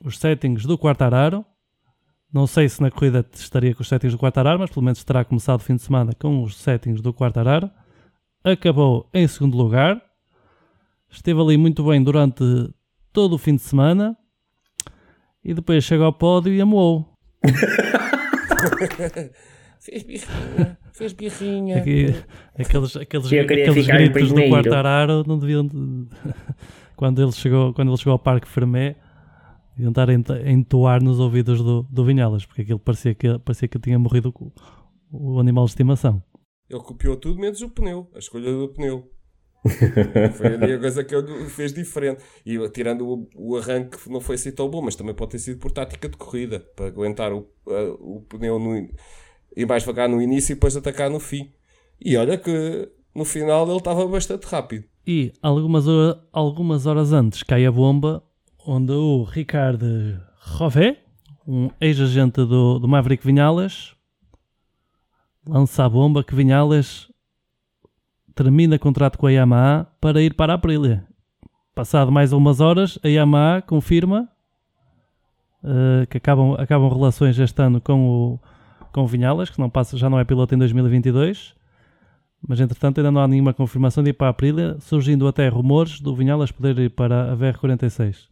[0.04, 1.46] os settings do Quartararo.
[2.32, 5.24] Não sei se na corrida estaria com os settings do Quartararo, mas pelo menos terá
[5.24, 7.70] começado o fim de semana com os settings do Quartararo.
[8.44, 10.02] Acabou em segundo lugar.
[11.10, 12.44] Esteve ali muito bem durante
[13.12, 14.16] todo o fim de semana.
[15.44, 17.14] E depois chega ao pódio e amoou.
[19.80, 21.78] Fez birrinha, fez birrinha.
[21.78, 22.08] Aqui,
[22.60, 25.70] aqueles aqueles, aqueles gritos do Quartararo não deviam.
[26.98, 28.98] quando, ele chegou, quando ele chegou ao Parque Fermé,
[29.78, 34.34] a entoar nos ouvidos do, do Vinhalas, porque aquilo parecia que, parecia que tinha morrido
[34.36, 34.52] o,
[35.12, 36.22] o animal de estimação.
[36.68, 39.10] Ele copiou tudo menos o pneu, a escolha do pneu.
[40.36, 42.24] foi a coisa que ele fez diferente.
[42.46, 45.60] E tirando o, o, arranque, não foi assim tão bom, mas também pode ter sido
[45.60, 48.76] por tática de corrida para aguentar o, a, o pneu no
[49.56, 51.54] ir mais devagar no início e depois atacar no fim.
[52.00, 54.86] E olha que no final ele estava bastante rápido.
[55.10, 55.86] E algumas,
[56.34, 58.22] algumas horas antes cai a bomba
[58.66, 60.98] onde o Ricardo Rové,
[61.48, 63.96] um ex-agente do, do Maverick Vinhales,
[65.48, 67.10] lança a bomba que Vinhales
[68.36, 71.08] termina contrato com a Yamaha para ir para a Aprilia.
[71.74, 74.28] Passado mais algumas horas, a Yamaha confirma
[75.64, 78.40] uh, que acabam, acabam relações este ano com o,
[78.92, 81.56] com o Vinhalas, que não passa, já não é piloto em 2022,
[82.46, 86.00] mas entretanto ainda não há nenhuma confirmação de ir para a Aprilia, surgindo até rumores
[86.00, 88.28] do Vinhalas poder ir para a VR46.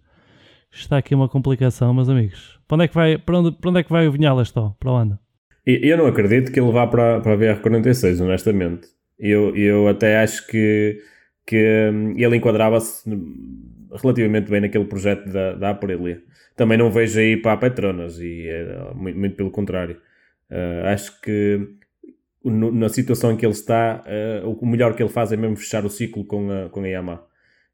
[0.71, 2.59] Está aqui uma complicação, meus amigos.
[2.67, 4.75] Para onde é que vai, para onde, para onde é que vai o Vinhalas, Tó?
[4.79, 5.15] Para onde?
[5.65, 8.87] Eu não acredito que ele vá para, para a VR46, honestamente.
[9.17, 11.01] Eu, eu até acho que,
[11.45, 13.09] que hum, ele enquadrava-se
[14.01, 16.21] relativamente bem naquele projeto da, da Aprilia.
[16.55, 19.97] Também não vejo aí para a Petronas, e é, muito, muito pelo contrário.
[20.51, 21.67] Uh, acho que
[22.49, 24.03] no, na situação em que ele está,
[24.43, 26.87] uh, o melhor que ele faz é mesmo fechar o ciclo com a, com a
[26.87, 27.23] Yamaha.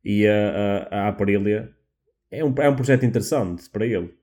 [0.03, 1.71] E a, a, a Aprilia
[2.31, 4.13] é um, é um projeto interessante para ele.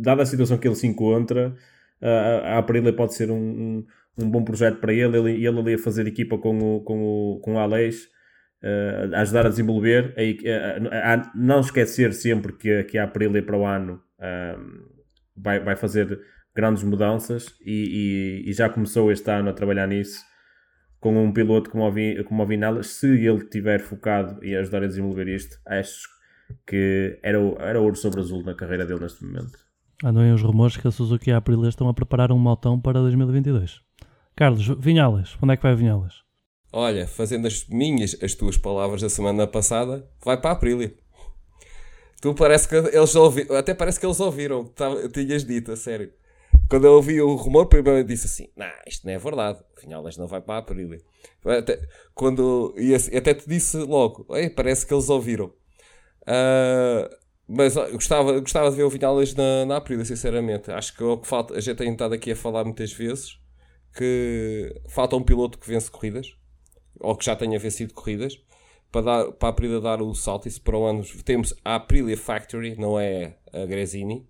[0.00, 1.54] Dada a situação que ele se encontra,
[2.00, 3.86] a, a Aprilia pode ser um, um,
[4.18, 5.16] um, bom projeto para ele.
[5.16, 8.08] Ele, ele ali a fazer equipa com o, com o, com o Aleix,
[8.62, 10.14] uh, a ajudar a desenvolver.
[10.16, 14.00] A, a, não esquecer sempre que, que a Aprilia para o ano
[15.36, 16.18] vai, vai fazer
[16.54, 20.20] grandes mudanças e, e, e, já começou este ano a trabalhar nisso
[21.00, 22.86] com um piloto como o, como o Vinales.
[22.86, 26.08] Se ele tiver focado e ajudar a desenvolver isto, acho
[26.66, 29.58] que era, era ouro sobre azul na carreira dele neste momento.
[30.02, 32.80] Andam aí os rumores que a Suzuki e a Aprilia estão a preparar um motão
[32.80, 33.80] para 2022.
[34.34, 36.24] Carlos, Vinhales, onde é que vai Vinhales?
[36.72, 40.92] Olha, fazendo as minhas, as tuas palavras da semana passada, vai para a Aprilia.
[42.20, 44.72] Tu parece que eles ouviram, até parece que eles ouviram,
[45.12, 46.10] tinhas dito, a sério.
[46.68, 49.60] Quando eu ouvi o rumor, primeiro disse assim: Não, isto não é verdade.
[49.76, 51.00] O Vinhalas não vai para a Aprilia.
[51.44, 51.80] Até,
[52.14, 55.52] quando, e até te disse logo: Parece que eles ouviram.
[56.22, 57.14] Uh,
[57.46, 60.70] mas gostava, gostava de ver o Vinhalas na, na Aprilia, sinceramente.
[60.70, 61.54] Acho que é o que falta.
[61.54, 63.38] A gente tem estado aqui a falar muitas vezes
[63.94, 66.36] que falta um piloto que vence corridas
[66.98, 68.40] ou que já tenha vencido corridas
[68.90, 70.48] para, dar, para a Aprilia dar o salto.
[70.48, 74.26] Isso para o ano temos a Aprilia Factory, não é a Gresini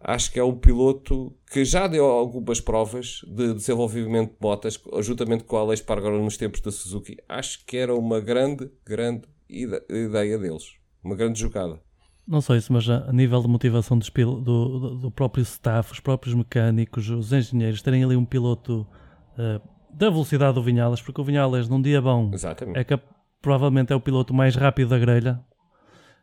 [0.00, 5.44] acho que é um piloto que já deu algumas provas de desenvolvimento de motas, juntamente
[5.44, 7.18] com a Alex Pargaro nos tempos da Suzuki.
[7.28, 10.74] Acho que era uma grande, grande ideia deles.
[11.04, 11.80] Uma grande jogada.
[12.26, 14.06] Não só isso, mas a nível de motivação do,
[14.40, 18.86] do, do próprio staff, os próprios mecânicos, os engenheiros, terem ali um piloto
[19.32, 19.60] uh,
[19.92, 22.78] da velocidade do Vinhales, porque o Vinhales num dia bom Exatamente.
[22.78, 22.98] é que
[23.42, 25.40] provavelmente é o piloto mais rápido da grelha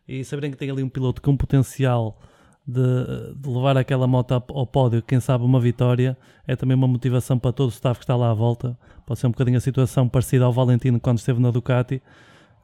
[0.08, 2.18] e saberem que tem ali um piloto com potencial
[2.67, 7.39] de, de, levar aquela moto ao pódio, quem sabe uma vitória, é também uma motivação
[7.39, 8.77] para todo o staff que está lá à volta.
[9.06, 12.01] Pode ser um bocadinho a situação parecida ao Valentino quando esteve na Ducati,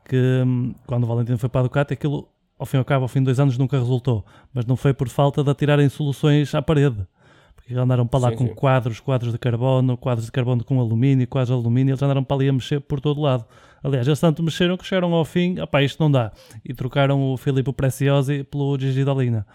[0.04, 2.28] que hum, quando o Valentino foi para a Ducati, aquilo
[2.60, 4.94] ao fim e ao cabo, ao fim de dois anos, nunca resultou, mas não foi
[4.94, 7.08] por falta de atirarem soluções à parede.
[7.56, 8.56] Porque andaram para lá sim, com sim.
[8.56, 12.36] quadros, quadros de carbono, quadros de carbono com alumínio, quadros de alumínio, eles andaram para
[12.36, 13.46] ali a mexer por todo lado.
[13.82, 16.32] Aliás, eles tanto mexeram que chegaram ao fim, opá, isto não dá.
[16.66, 19.46] E trocaram o Filipe Preciosi pelo Gigi Dalina.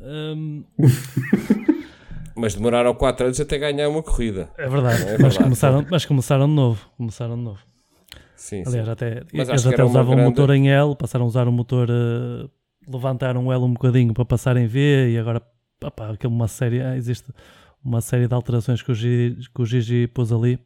[0.00, 0.64] Um...
[2.36, 4.50] mas demoraram 4 anos até ganhar uma corrida.
[4.58, 6.88] É verdade, é mas, começaram, mas começaram de novo.
[6.96, 7.60] Começaram de novo.
[8.36, 8.92] Sim, Aliás, sim.
[8.92, 10.30] até, eles até usavam um grande...
[10.30, 12.50] motor em L, passaram a usar o motor, uh,
[12.86, 15.42] levantaram o L um bocadinho para passar em V e agora
[15.82, 17.32] opa, aquilo uma série, ah, existe
[17.84, 20.58] uma série de alterações que o, Gigi, que o Gigi pôs ali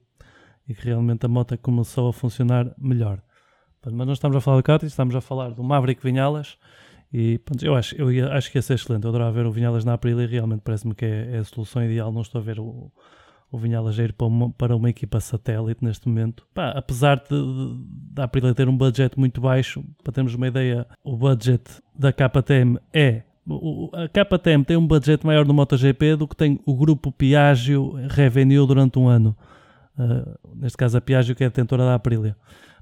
[0.68, 3.22] e que realmente a moto começou a funcionar melhor.
[3.85, 6.59] Mas não estamos a falar de Cati, estamos a falar do Maverick Vinhalas
[7.12, 9.04] e pronto, eu acho, eu acho que ia ser excelente.
[9.04, 12.12] Eu adorava ver o Vinhalas na Aprilia realmente parece-me que é, é, a solução ideal.
[12.12, 12.90] Não estou a ver o,
[13.50, 16.46] o Vinhalas ir para uma, para uma equipa satélite neste momento.
[16.54, 21.16] Pá, apesar de, da Aprilia ter um budget muito baixo, para termos uma ideia, o
[21.16, 23.22] budget da KTM é.
[23.92, 28.64] A KTM tem um budget maior no MotoGP do que tem o grupo Piaggio Revenue
[28.64, 29.36] durante um ano.
[29.98, 32.36] Uh, neste caso, a Piaggio, que é detentora da Aprilia.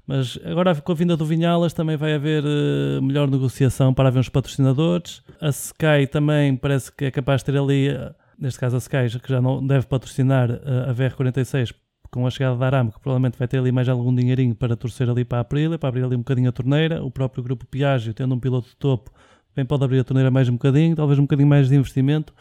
[0.09, 4.17] Mas agora com a vinda do Vinhalas também vai haver uh, melhor negociação para haver
[4.17, 5.21] uns patrocinadores.
[5.39, 9.19] A Sky também parece que é capaz de ter ali, uh, neste caso a Sky,
[9.21, 11.75] que já não deve patrocinar uh, a VR46
[12.09, 15.07] com a chegada da Aram, que provavelmente vai ter ali mais algum dinheirinho para torcer
[15.07, 17.03] ali para a Aprilia, para abrir ali um bocadinho a torneira.
[17.03, 19.11] O próprio grupo Piaggio, tendo um piloto de topo,
[19.55, 22.33] bem pode abrir a torneira mais um bocadinho, talvez um bocadinho mais de investimento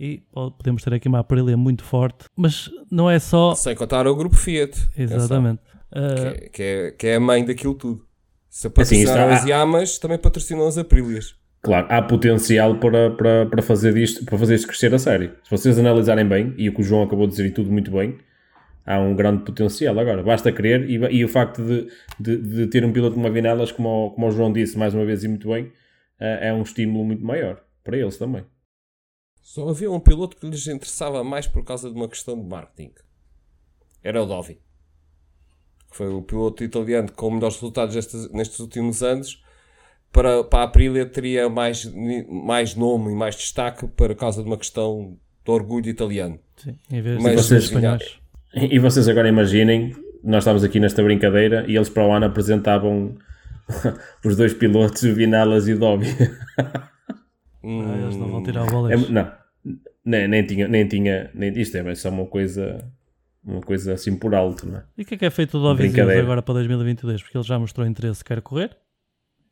[0.00, 3.54] e podemos ter aqui uma Aprilia muito forte, mas não é só.
[3.54, 4.88] Sem contar o grupo Fiat.
[4.96, 5.60] Exatamente.
[5.94, 6.14] Uh...
[6.14, 8.04] Que, é, que, é, que, é, a mãe daquilo tudo.
[8.50, 11.36] Se patrocinar assim, as Yamas, também patrocinam as Aprilias.
[11.62, 15.34] Claro, há potencial para, para, para, fazer isto, para fazer isto crescer a sério.
[15.42, 17.90] Se vocês analisarem bem, e o que o João acabou de dizer e tudo muito
[17.90, 18.18] bem,
[18.84, 19.98] há um grande potencial.
[19.98, 21.88] Agora, basta querer e, e o facto de,
[22.20, 25.06] de, de, ter um piloto como a Vinelas, como, como o João disse mais uma
[25.06, 25.72] vez e muito bem,
[26.18, 28.44] é um estímulo muito maior para eles também.
[29.40, 32.92] Só havia um piloto que lhes interessava mais por causa de uma questão de marketing.
[34.02, 34.60] Era o Dovi
[35.94, 39.40] que foi o piloto italiano com melhores resultados nestes, nestes últimos anos,
[40.12, 41.88] para, para a Aprilia teria mais,
[42.28, 46.38] mais nome e mais destaque por causa de uma questão de orgulho italiano.
[46.56, 48.18] Sim, em vez Mas, de vocês, espanhóis.
[48.54, 53.14] E vocês agora imaginem, nós estávamos aqui nesta brincadeira e eles para o ano apresentavam
[54.24, 56.08] os dois pilotos, o Vinalas e o Dobby.
[57.62, 59.04] hum, ah, eles não vão tirar o boleiro.
[59.04, 59.32] É, não,
[60.04, 62.84] nem, nem tinha, nem tinha, nem, isto é só uma coisa
[63.44, 64.84] uma coisa assim por alto, não é?
[64.96, 67.22] E o que é que é feito do Dovizioso agora para 2022?
[67.22, 68.76] Porque ele já mostrou interesse, quer correr.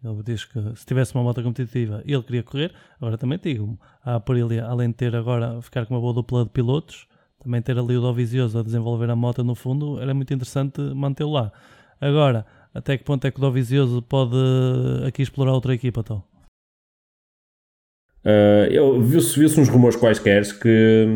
[0.05, 2.72] Ele diz que se tivesse uma moto competitiva ele queria correr.
[3.00, 6.50] Agora também digo, a Aprilia, além de ter agora, ficar com uma boa dupla de
[6.50, 7.07] pilotos,
[7.38, 11.33] também ter ali o Dovizioso a desenvolver a moto no fundo, era muito interessante mantê-lo
[11.33, 11.52] lá.
[12.00, 14.37] Agora, até que ponto é que o Dovizioso pode
[15.07, 16.24] aqui explorar outra equipa, então?
[18.24, 21.07] Uh, viu-se viu uns rumores quaisquer que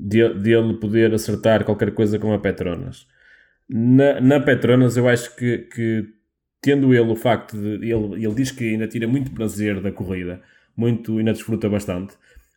[0.00, 3.06] de, de ele poder acertar qualquer coisa com a Petronas.
[3.68, 6.06] Na, na Petronas, eu acho que, que,
[6.62, 7.90] tendo ele o facto de.
[7.90, 10.40] Ele, ele diz que ainda tira muito prazer da corrida,
[10.76, 12.14] muito, ainda desfruta bastante.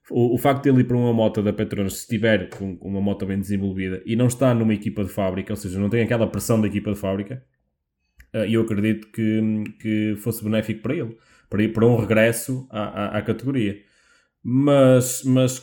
[0.09, 3.01] O, o facto de ele ir para uma moto da Petronas, se estiver com uma
[3.01, 6.27] moto bem desenvolvida e não está numa equipa de fábrica, ou seja, não tem aquela
[6.27, 7.43] pressão da equipa de fábrica,
[8.33, 11.17] eh, eu acredito que, que fosse benéfico para ele,
[11.49, 13.81] para, ir, para um regresso à, à, à categoria.
[14.43, 15.61] Mas, mas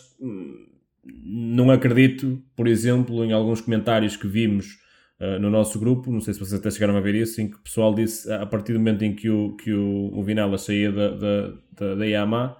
[1.04, 4.78] não acredito, por exemplo, em alguns comentários que vimos
[5.20, 7.56] uh, no nosso grupo, não sei se vocês até chegaram a ver isso, em que
[7.56, 11.10] o pessoal disse, a partir do momento em que o, que o, o saía da,
[11.10, 12.56] da, da, da Yamaha,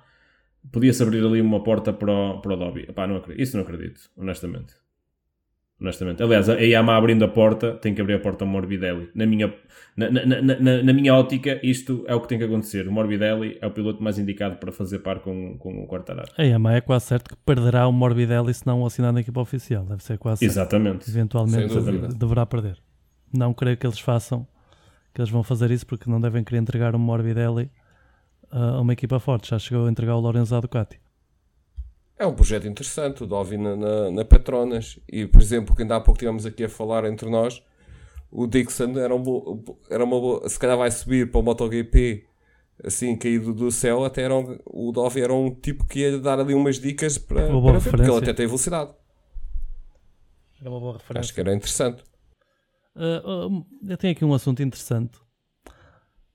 [0.72, 2.86] podia-se abrir ali uma porta para o, para o Dobby.
[2.88, 3.42] Epá, não acredito.
[3.42, 4.74] Isso não acredito, honestamente.
[5.80, 6.22] Honestamente.
[6.22, 9.08] Aliás, a Yamaha abrindo a porta tem que abrir a porta ao Morbidelli.
[9.14, 9.52] Na minha,
[9.96, 12.86] na, na, na, na, minha ótica, isto é o que tem que acontecer.
[12.86, 16.30] O Morbidelli é o piloto mais indicado para fazer par com, com o Quartararo.
[16.36, 19.84] A Yamaha é quase certo que perderá o Morbidelli se não assinar na equipa oficial.
[19.84, 21.06] Deve ser quase Exatamente.
[21.06, 21.16] Certo.
[21.16, 21.74] Eventualmente
[22.14, 22.76] deverá perder.
[23.32, 24.46] Não creio que eles façam,
[25.14, 27.70] que eles vão fazer isso porque não devem querer entregar o Morbidelli
[28.50, 29.48] a uma equipa forte.
[29.48, 31.00] Já chegou a entregar o Lorenzo à Ducati.
[32.20, 34.98] É um projeto interessante, o Dovi na, na, na, Petronas.
[35.10, 37.62] E, por exemplo, que ainda há pouco tivemos aqui a falar entre nós,
[38.30, 40.46] o Dixon era, um bo, era uma boa.
[40.46, 42.26] Se calhar vai subir para o MotoGP
[42.84, 44.04] assim, caído do céu.
[44.04, 47.48] Até era um, o Dovi era um tipo que ia dar ali umas dicas para,
[47.48, 48.90] para ver, porque ele até tem velocidade.
[50.60, 51.20] Era uma boa referência.
[51.20, 52.04] Acho que era interessante.
[52.94, 55.18] Uh, uh, eu tenho aqui um assunto interessante.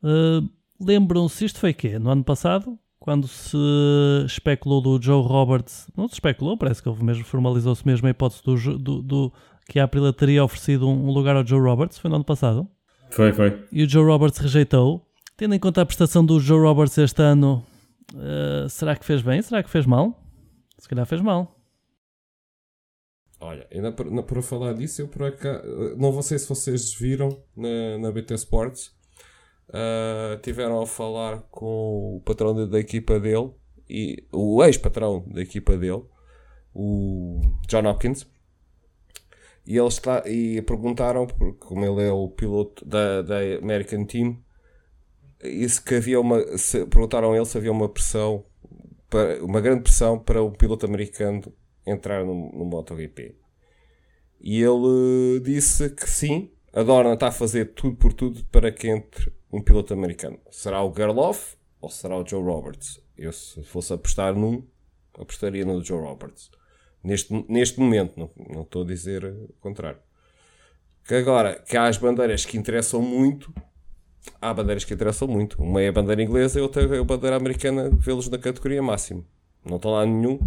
[0.01, 1.97] Uh, Lembram-se, isto foi quê?
[1.99, 2.77] No ano passado?
[3.05, 3.55] Quando se
[4.25, 8.41] especulou do Joe Roberts, não se especulou, parece que houve mesmo, formalizou-se mesmo a hipótese
[8.43, 9.33] do, do, do,
[9.69, 12.67] que a Aprilia teria oferecido um, lugar ao Joe Roberts, foi no ano passado?
[13.11, 13.63] Foi, foi.
[13.71, 15.07] E o Joe Roberts rejeitou.
[15.37, 17.63] Tendo em conta a prestação do Joe Roberts este ano,
[18.15, 19.39] uh, será que fez bem?
[19.39, 20.19] Será que fez mal?
[20.79, 21.55] Se calhar fez mal.
[23.39, 25.61] Olha, ainda por, por falar disso, eu por acaso,
[25.95, 28.94] não sei se vocês viram na, na BT Sports,
[29.69, 33.51] uh, tiveram a falar com o patrão da, equipa dele,
[33.89, 36.03] e o ex-patrão da equipa dele,
[36.73, 38.27] o John Hopkins,
[39.65, 44.39] e eles está, e perguntaram, porque como ele é o piloto da, da American Team,
[45.43, 48.45] isso que havia uma, se, perguntaram a ele se havia uma pressão,
[49.09, 51.41] para, uma grande pressão para o piloto americano
[51.85, 53.35] entrar no, no MotoGP.
[54.39, 58.89] E ele disse que sim, a Dorna está a fazer tudo por tudo para que
[58.89, 60.37] entre um piloto americano.
[60.51, 63.01] Será o Gerloff ou será o Joe Roberts?
[63.17, 64.61] Eu, se fosse apostar num,
[65.17, 66.51] apostaria no Joe Roberts.
[67.01, 69.99] Neste, neste momento, não, não estou a dizer o contrário.
[71.07, 73.53] Que agora, que há as bandeiras que interessam muito,
[74.41, 75.61] há bandeiras que interessam muito.
[75.63, 79.23] Uma é a bandeira inglesa e outra é a bandeira americana, vê-los na categoria máxima.
[79.63, 80.39] Não está lá nenhum.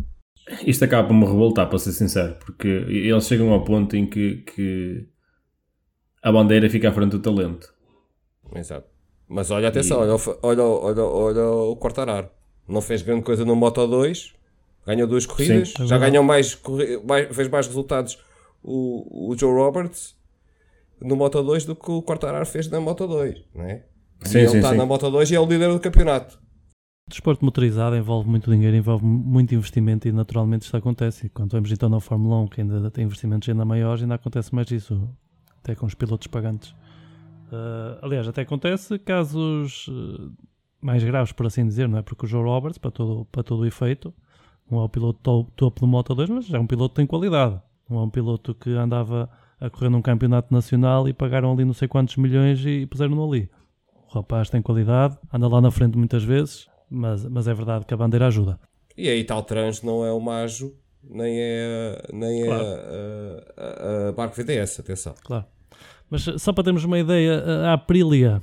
[0.66, 4.42] Isto acaba por me revoltar, para ser sincero, porque eles chegam ao ponto em que,
[4.42, 5.08] que
[6.22, 7.72] a bandeira fica à frente do talento.
[8.54, 8.86] Exato.
[9.28, 10.08] Mas olha, atenção, e...
[10.08, 12.28] olha, olha, olha, olha o Quartararo.
[12.66, 14.34] Não fez grande coisa no Moto 2,
[14.86, 16.58] ganhou duas corridas, Sim, é já ganhou mais,
[17.04, 18.18] mais, fez mais resultados
[18.62, 20.16] o, o Joe Roberts
[21.00, 23.84] no Moto 2 do que o Quartararo fez na Moto 2, não é?
[24.22, 24.76] Sim, ele sim, está sim.
[24.76, 26.38] na Moto 2 e é o líder do campeonato.
[27.06, 31.26] O desporto motorizado envolve muito dinheiro, envolve muito investimento e naturalmente isto acontece.
[31.26, 34.54] E quando vamos então na Fórmula 1, que ainda tem investimentos ainda maiores, ainda acontece
[34.54, 35.08] mais isso,
[35.62, 36.70] até com os pilotos pagantes.
[37.50, 40.32] Uh, aliás, até acontece casos uh,
[40.80, 42.02] mais graves, por assim dizer, não é?
[42.02, 44.12] Porque o Joe Roberts, para todo, para todo o efeito,
[44.70, 47.60] não é o piloto topo do Moto 2, mas é um piloto que tem qualidade.
[47.88, 51.72] Não é um piloto que andava a correr num campeonato nacional e pagaram ali não
[51.72, 53.50] sei quantos milhões e, e puseram-no ali.
[54.08, 57.94] O rapaz tem qualidade, anda lá na frente muitas vezes, mas, mas é verdade que
[57.94, 58.60] a bandeira ajuda.
[58.96, 60.74] E aí tal trans não é o Majo,
[61.08, 62.64] nem é, nem é claro.
[62.64, 65.14] é a, a, a Barco VDS, atenção.
[65.24, 65.46] Claro.
[66.10, 68.42] Mas só para termos uma ideia, a Aprilia,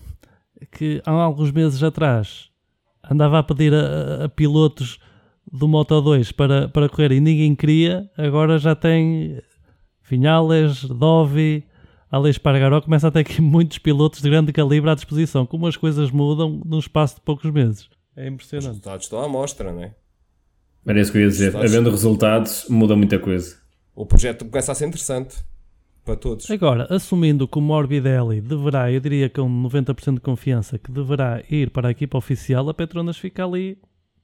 [0.72, 2.50] que há alguns meses atrás
[3.10, 5.00] andava a pedir a, a pilotos
[5.52, 9.42] do Moto 2 para, para correr e ninguém queria, agora já tem
[10.04, 11.66] Vinhales, Dovi,
[12.12, 15.46] Alex Pargaró, começa a ter aqui muitos pilotos de grande calibre à disposição.
[15.46, 17.90] Como as coisas mudam num espaço de poucos meses.
[18.16, 18.64] É impressionante.
[18.64, 19.96] Os resultados estão à mostra, não é?
[20.86, 21.56] Era isso que eu ia dizer.
[21.56, 23.56] Havendo resultados, muda muita coisa.
[23.96, 25.36] O projeto começa a ser interessante
[26.04, 26.50] para todos.
[26.52, 31.72] Agora, assumindo que o Morbidelli deverá, eu diria com 90% de confiança, que deverá ir
[31.72, 33.78] para a equipa oficial, a Petronas fica ali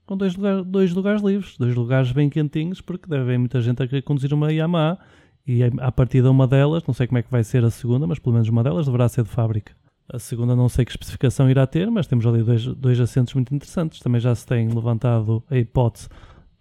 [0.06, 3.82] com dois, lugar, dois lugares livres, dois lugares bem quentinhos, porque deve haver muita gente
[3.82, 4.98] a querer conduzir uma Yamaha
[5.46, 8.06] e a partir de uma delas, não sei como é que vai ser a segunda,
[8.06, 9.72] mas pelo menos uma delas deverá ser de fábrica.
[10.08, 13.54] A segunda não sei que especificação irá ter, mas temos ali dois, dois assentos muito
[13.54, 14.00] interessantes.
[14.00, 16.08] Também já se tem levantado a hipótese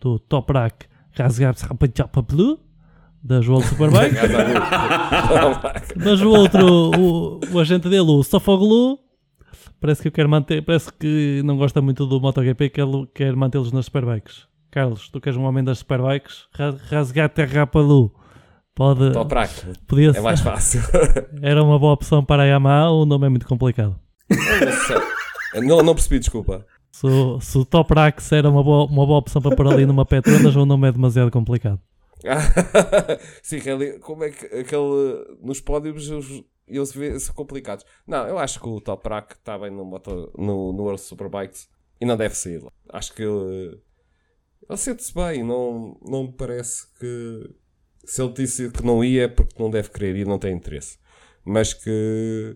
[0.01, 1.55] do Toprak rasgar
[2.27, 2.59] Blue
[3.23, 4.15] da Joel Superbike.
[5.95, 8.97] Mas o outro, o, o agente dele, o Sofoglu,
[9.79, 13.35] parece que eu quero manter, parece que não gosta muito do MotoGP e quer, quer
[13.35, 14.47] mantê-los nas Superbikes.
[14.71, 16.47] Carlos, tu queres um homem das Superbikes?
[16.89, 18.11] Rasgar terra Palu.
[18.73, 19.11] Pode.
[19.11, 19.53] Toprak.
[19.85, 20.81] Podia é mais fácil.
[21.41, 23.99] Era uma boa opção para a Yamaha, o nome é muito complicado.
[25.55, 26.65] Não, não percebi, desculpa.
[27.01, 27.07] Se,
[27.41, 30.67] se o Toprax era uma boa, uma boa opção para pôr ali numa Petronas, o
[30.67, 31.81] nome é demasiado complicado.
[33.41, 33.59] Sim,
[34.01, 36.11] como é que aquele nos pódios
[36.67, 37.83] eles são complicados.
[38.05, 41.67] Não, eu acho que o Toprak está bem no, motor, no, no World Superbikes
[41.99, 42.63] e não deve sair.
[42.89, 47.49] Acho que Ele sente-se bem, não, não me parece que
[48.05, 50.99] se ele disse que não ia é porque não deve querer e não tem interesse.
[51.43, 52.55] Mas que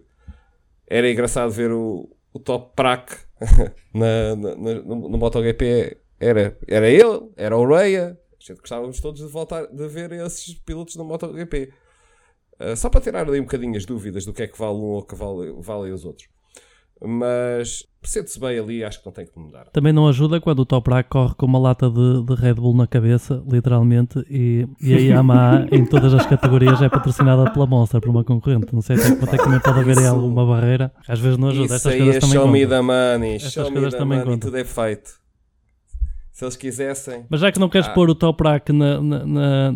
[0.85, 3.24] era engraçado ver o, o top prac
[3.93, 5.97] na, na, no, no MotoGP.
[6.19, 8.17] Era, era ele, era o Reia.
[8.59, 11.73] Gostávamos todos de voltar de ver esses pilotos no MotoGP.
[12.59, 14.91] Uh, só para tirar ali um bocadinho as dúvidas do que é que vale um
[14.91, 16.29] ou que vale, valem os outros.
[17.03, 19.65] Mas sente-se bem ali, acho que não tem que mudar.
[19.73, 22.87] Também não ajuda quando o Toprak corre com uma lata de, de Red Bull na
[22.87, 28.09] cabeça, literalmente, e, e a Yamaha em todas as categorias é patrocinada pela Monster, por
[28.09, 28.73] uma concorrente.
[28.73, 30.91] Não sei até quanto é que também pode haver aí alguma barreira.
[31.07, 31.65] Às vezes não ajuda.
[31.65, 32.77] Isso Estas aí coisas é também show me contam.
[32.77, 32.81] the
[33.17, 34.49] money, Estas show me coisas the também money, contam.
[34.51, 35.11] tudo é feito.
[36.31, 37.25] Se eles quisessem...
[37.29, 37.91] Mas já que não queres Ah.
[37.93, 39.73] pôr o Toprak na, na, na,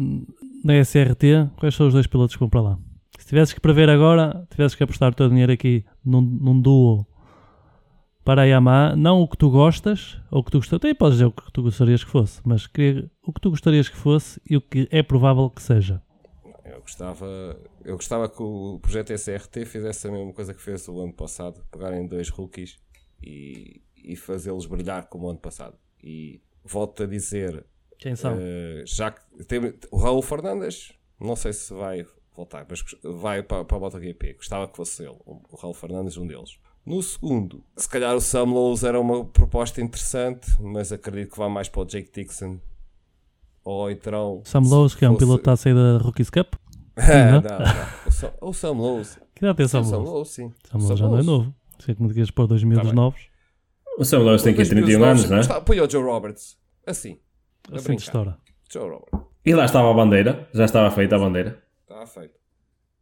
[0.63, 2.77] na SRT, quais são os dois pilotos que vão para lá?
[3.29, 7.05] Se tivesses que prever agora, tivesses que apostar o teu dinheiro aqui num, num duo
[8.25, 11.19] para a Yamaha, não o que tu gostas, ou o que tu gostarias, até podes
[11.19, 14.41] dizer o que tu gostarias que fosse, mas queria, o que tu gostarias que fosse
[14.49, 16.01] e o que é provável que seja.
[16.65, 17.27] Eu gostava,
[17.85, 21.63] eu gostava que o projeto SRT fizesse a mesma coisa que fez o ano passado,
[21.71, 22.79] pegarem dois rookies
[23.21, 25.77] e, e fazê-los brilhar como o ano passado.
[26.03, 27.63] E volto a dizer,
[27.99, 28.35] Quem são?
[28.39, 32.07] eh, já que tem, o Raul Fernandes, não sei se vai
[32.39, 34.33] voltar, mas vai para, para a MotoGP.
[34.33, 36.57] Gostava que fosse ele, o Raul Fernandes, um deles.
[36.85, 41.47] No segundo, se calhar o Sam Lowe's era uma proposta interessante, mas acredito que vá
[41.49, 42.59] mais para o Jake Dixon.
[43.63, 44.41] Ou então.
[44.45, 46.53] Sam Lowe's, que é um fosse- piloto que está a sair da Rookies Cup.
[47.01, 47.41] Ah, não?
[47.41, 48.07] não, não.
[48.07, 49.19] O Sam, o Sam Lowe's.
[49.33, 50.09] Que idade tem Sam Sim, o Sam Lowe's?
[50.11, 50.53] Lowe's, sim.
[50.69, 51.53] Sam Lowe's já não é novo.
[51.79, 52.93] Sei que me digas Tá bem.
[52.93, 53.21] novos.
[53.97, 55.39] O Sam Lewis tem que Dois 31 miúdos anos, não é?
[55.41, 56.57] está- Põe o Joe Roberts.
[56.85, 57.19] Assim.
[57.71, 58.37] A Assim de história.
[58.71, 59.27] Joe Roberts.
[59.45, 61.61] E lá estava a bandeira, já estava feita a bandeira.
[62.03, 62.33] Está feito.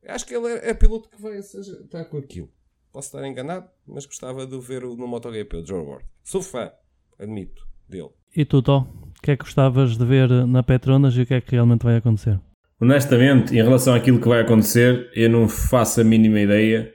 [0.08, 2.50] Acho que ele é, é piloto que vai seja, está com aquilo.
[2.92, 6.08] Posso estar enganado, mas gostava de o ver o- no MotoGP, o Joe Roberts.
[6.24, 6.72] Sou fã,
[7.20, 8.10] admito, dele.
[8.36, 8.80] E tu, Tó?
[8.80, 11.84] O que é que gostavas de ver na Petronas e o que é que realmente
[11.84, 12.40] vai acontecer?
[12.80, 16.94] Honestamente, em relação àquilo que vai acontecer, eu não faço a mínima ideia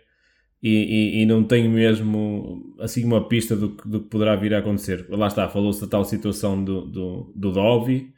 [0.63, 4.55] e, e- e não tenho mesmo assim uma pista do, que- do que poderá vir
[4.55, 5.07] a acontecer.
[5.09, 8.13] Lá está, falou-se da tal situação do, do, do Dovi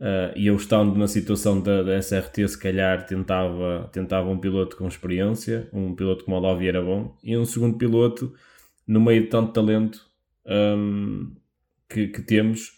[0.00, 4.76] eh, e eu estando na situação da, da SRT, se calhar tentava, tentava um piloto
[4.76, 8.32] com experiência, um piloto como o Dovi era bom, e um segundo piloto
[8.86, 10.00] no meio de tanto talento
[10.46, 11.34] hum,
[11.88, 12.72] que, que temos.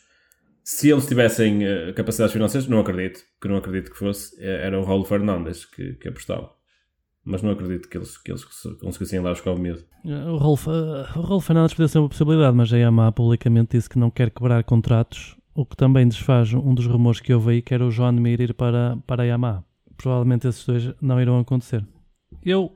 [0.63, 4.81] Se eles tivessem eh, capacidades financeiras, não acredito, que não acredito que fosse, eh, era
[4.81, 6.53] o Raul Fernandes que, que apostava.
[7.23, 8.45] Mas não acredito que eles, que eles
[8.81, 9.83] conseguissem lá buscar o medo.
[10.05, 13.89] O Rolf, uh, o Rolf Fernandes podia ser uma possibilidade, mas a Yamaha publicamente disse
[13.89, 17.63] que não quer quebrar contratos, o que também desfaz um dos rumores que houve aí,
[17.63, 19.65] que era o João Mir ir para, para a Yamaha.
[19.97, 21.87] Provavelmente esses dois não irão acontecer.
[22.45, 22.73] Eu,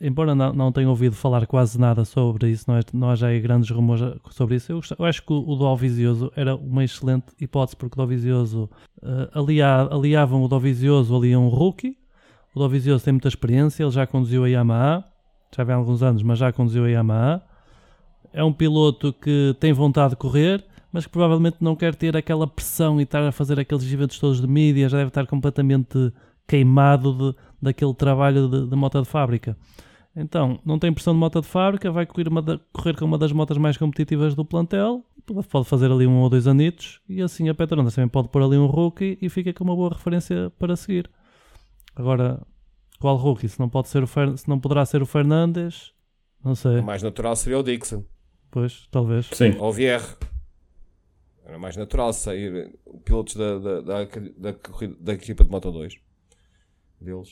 [0.00, 3.26] embora não, não tenha ouvido falar quase nada sobre isso, não, é, não há já
[3.28, 7.76] aí grandes rumores sobre isso, eu, eu acho que o, o era uma excelente hipótese,
[7.76, 8.70] porque o Dovizioso
[9.02, 11.98] uh, alia, aliavam o Dovizioso ali a um rookie,
[12.54, 15.04] o Dovizioso tem muita experiência, ele já conduziu a Yamaha,
[15.54, 17.42] já vem há alguns anos, mas já conduziu a Yamaha.
[18.32, 22.46] É um piloto que tem vontade de correr, mas que provavelmente não quer ter aquela
[22.46, 26.12] pressão e estar a fazer aqueles eventos todos de mídia, já deve estar completamente
[26.46, 29.56] queimado de, daquele trabalho de, de moto de fábrica.
[30.16, 33.16] Então, não tem pressão de moto de fábrica, vai correr, uma da- correr com uma
[33.16, 35.04] das motas mais competitivas do plantel,
[35.48, 38.56] pode fazer ali um ou dois anitos, e assim a Petronas também pode pôr ali
[38.58, 41.08] um rookie e fica com uma boa referência para seguir.
[41.94, 42.44] Agora,
[42.98, 43.48] qual rookie?
[43.48, 44.36] Se não, pode ser o Fer...
[44.36, 45.92] se não poderá ser o Fernandes,
[46.44, 46.80] não sei.
[46.80, 48.04] O mais natural seria o Dixon.
[48.50, 49.26] Pois, talvez.
[49.32, 50.06] Sim, Ou o Vierre.
[51.50, 52.72] Era mais natural sair
[53.04, 54.04] pilotos da, da, da,
[54.38, 55.94] da, corrida- da equipa de Moto 2
[57.00, 57.30] deles.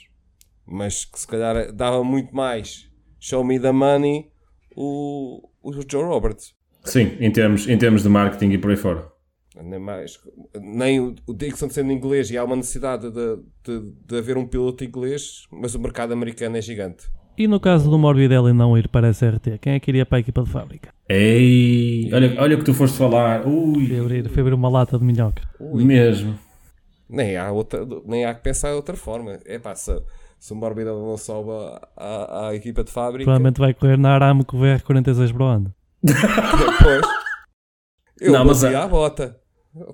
[0.66, 2.90] Mas que se calhar dava muito mais
[3.20, 4.28] show me the money
[4.74, 6.52] o, o Joe Roberts.
[6.84, 9.08] sim em, termos, em termos de marketing e por aí fora.
[9.54, 10.18] Nem, mais,
[10.60, 14.48] nem o o Dixon sendo inglês e há uma necessidade de, de, de haver um
[14.48, 17.08] piloto inglês, mas o mercado americano é gigante.
[17.36, 20.18] E no caso do Morbidelli não ir para a SRT, quem é que iria para
[20.18, 20.92] a equipa de fábrica?
[21.08, 23.42] Ei, olha, olha o que tu foste falar.
[23.42, 25.42] Foi Ui, abrir, foi abrir uma lata de minhoca.
[25.60, 26.38] mesmo.
[27.08, 29.38] Nem há, outra, nem há que pensar de outra forma.
[29.46, 29.90] É pá, se,
[30.38, 31.50] se o Morbidelli não sobe
[31.96, 35.74] à, à equipa de fábrica, Provavelmente vai correr na Aramco VR46 para o ano.
[36.04, 37.02] depois
[38.20, 39.36] eu Não, mas a- a bota.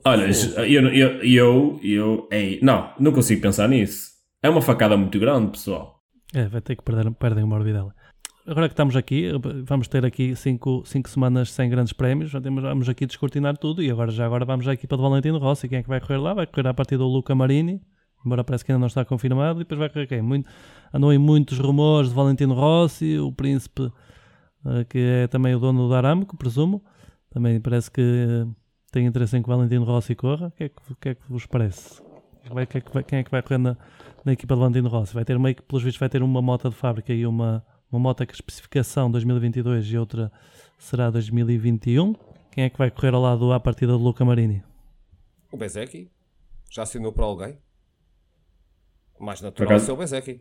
[0.05, 0.27] Olha,
[0.67, 4.11] eu, eu, eu, eu, ei, não, não consigo pensar nisso.
[4.43, 6.01] É uma facada muito grande, pessoal.
[6.35, 7.91] É, vai ter que perder perdem o Morbidelli.
[8.47, 9.31] Agora que estamos aqui,
[9.65, 13.91] vamos ter aqui 5 semanas sem grandes prémios, já temos, vamos aqui descortinar tudo e
[13.91, 15.67] agora já agora vamos à equipa de Valentino Rossi.
[15.67, 16.35] Quem é que vai correr lá?
[16.35, 17.81] Vai correr a partir do Luca Marini,
[18.25, 20.21] embora parece que ainda não está confirmado, e depois vai correr quem?
[20.21, 20.47] Muito,
[20.93, 23.91] andam em muitos rumores de Valentino Rossi, o príncipe
[24.67, 26.85] eh, que é também o dono do Aramco, presumo.
[27.31, 28.47] Também parece que eh,
[28.93, 30.49] tem interesse em que Valentino Rossi corra?
[30.49, 32.03] O que é que, que, é que vos parece?
[32.45, 32.67] É
[33.05, 33.75] quem é que vai correr na,
[34.23, 35.15] na equipa de Valentino Rossi?
[35.15, 37.65] Vai ter meio que, pelos vistos, vai ter uma moto de fábrica e uma,
[37.95, 40.33] uma moto com especificação 2022 e outra
[40.79, 42.15] será 2021.
[42.51, 44.63] Quem é que vai correr ao lado à partida de Luca Marini?
[45.53, 46.11] O Bezeki
[46.71, 47.59] já assinou para alguém?
[49.21, 50.41] Mais natural acaso- ser o Bezeki.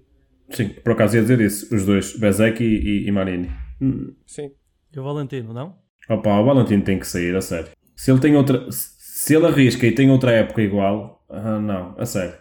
[0.50, 1.74] Sim, por acaso ia dizer isso.
[1.74, 2.68] Os dois, Bezek e,
[3.04, 3.50] e, e Marini.
[3.82, 4.52] Hum, Sim.
[4.92, 5.78] E o Valentino, não?
[6.10, 7.72] Opa, o Valentino tem que sair, a sério.
[7.96, 8.68] Se ele tem outra.
[8.72, 12.38] Se ele arrisca e tem outra época igual, ah, não, a sério.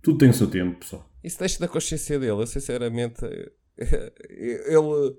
[0.00, 1.04] Tudo tem o seu tempo, pessoal.
[1.22, 2.32] Isso deixa da consciência dele.
[2.32, 3.20] Eu sinceramente.
[4.30, 5.16] Ele.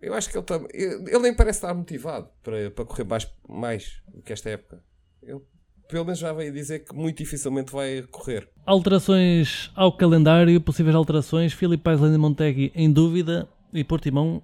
[0.00, 0.68] Eu acho que ele também.
[0.72, 4.82] Ele nem parece estar motivado para, para correr mais, mais do que esta época.
[5.22, 5.40] Ele,
[5.88, 8.48] pelo menos já veio dizer que muito dificilmente vai correr.
[8.64, 11.52] Alterações ao calendário, possíveis alterações.
[11.52, 14.42] Filipe Island e Montegui em dúvida e Portimão,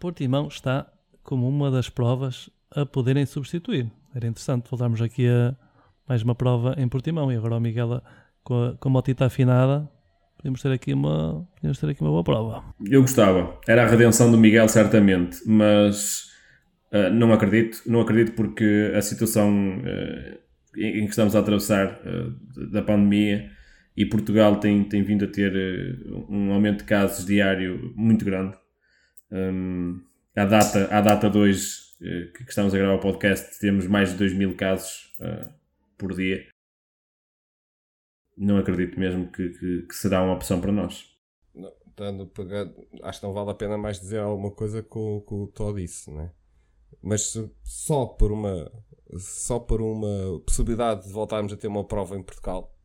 [0.00, 0.90] Portimão está
[1.22, 3.90] como uma das provas a poderem substituir.
[4.14, 5.54] Era interessante voltarmos aqui a
[6.08, 8.02] mais uma prova em Portimão e agora o Miguel
[8.42, 9.88] com a, com a motita afinada.
[10.38, 12.64] Podemos ter aqui uma, podemos ter aqui uma boa prova.
[12.88, 13.58] Eu gostava.
[13.66, 16.28] Era a redenção do Miguel, certamente, mas
[16.92, 17.82] ah, não acredito.
[17.86, 20.38] Não acredito porque a situação ah,
[20.76, 22.32] em, que estamos a atravessar ah,
[22.70, 23.50] da pandemia
[23.96, 25.52] e Portugal tem, tem vindo a ter
[26.28, 28.56] um aumento de casos diário muito grande.
[29.30, 30.00] Um,
[30.36, 31.68] à, data, à data de hoje
[32.00, 35.12] eh, que que estamos a gravar o podcast, temos mais de 2 mil casos
[35.98, 36.46] por dia.
[38.38, 41.04] Não acredito mesmo que, que- que será uma opção para nós.
[41.54, 45.20] Não, dando, pegando, acho que não vale a pena mais dizer alguma coisa que o,
[45.52, 46.32] que o disse, né?
[47.02, 48.70] Mas se- só por uma
[49.16, 52.76] só por uma possibilidade de voltarmos a ter uma prova em Portugal,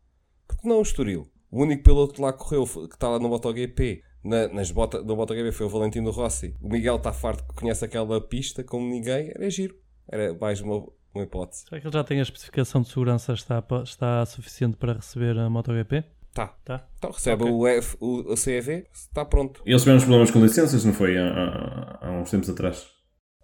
[0.47, 1.29] porque não o Estoril?
[1.51, 5.15] O único piloto que lá correu, que está lá no MotoGP, na, nas bota, no
[5.15, 6.55] MotoGP foi o Valentino Rossi.
[6.61, 9.77] O Miguel está farto que conhece aquela pista como ninguém, era giro.
[10.07, 11.63] Era mais uma, uma hipótese.
[11.67, 15.49] Será que ele já tem a especificação de segurança está, está suficiente para receber a
[15.49, 16.03] MotoGP?
[16.33, 16.47] Tá.
[16.65, 16.87] Tá.
[16.97, 17.53] Então recebe Ok.
[17.55, 19.61] o, F, o, o CEV, está pronto.
[19.65, 21.17] Eles tiveram uns problemas com licenças, não foi?
[21.17, 22.87] Há, há- há uns tempos atrás.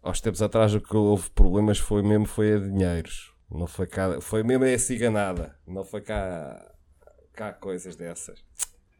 [0.01, 3.31] Aos tempos atrás o que houve problemas foi mesmo foi a dinheiros.
[3.51, 5.55] Não foi cá, foi mesmo a ciganada.
[5.67, 6.71] Não foi cá,
[7.33, 8.43] cá coisas dessas.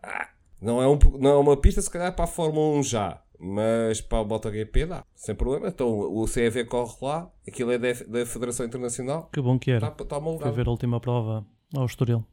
[0.04, 0.28] Ah,
[0.62, 4.02] não, é um, não é uma pista se calhar para a Fórmula 1 já, mas
[4.02, 5.70] para o MotoGP dá, sem problema.
[5.70, 9.88] Então o CEV corre lá, aquilo é da, da Federação Internacional, Que bom que era.
[9.88, 12.26] está, está Fui ver a última prova ao Estoril.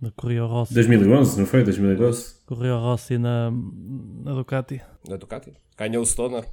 [0.00, 0.74] Da Correio Rossi.
[0.74, 1.64] 2011, não foi?
[1.64, 2.44] 2012?
[2.44, 4.80] Correio Rossi na, na Ducati.
[5.08, 5.54] Na Ducati.
[5.76, 6.44] Ganhou o Stoner.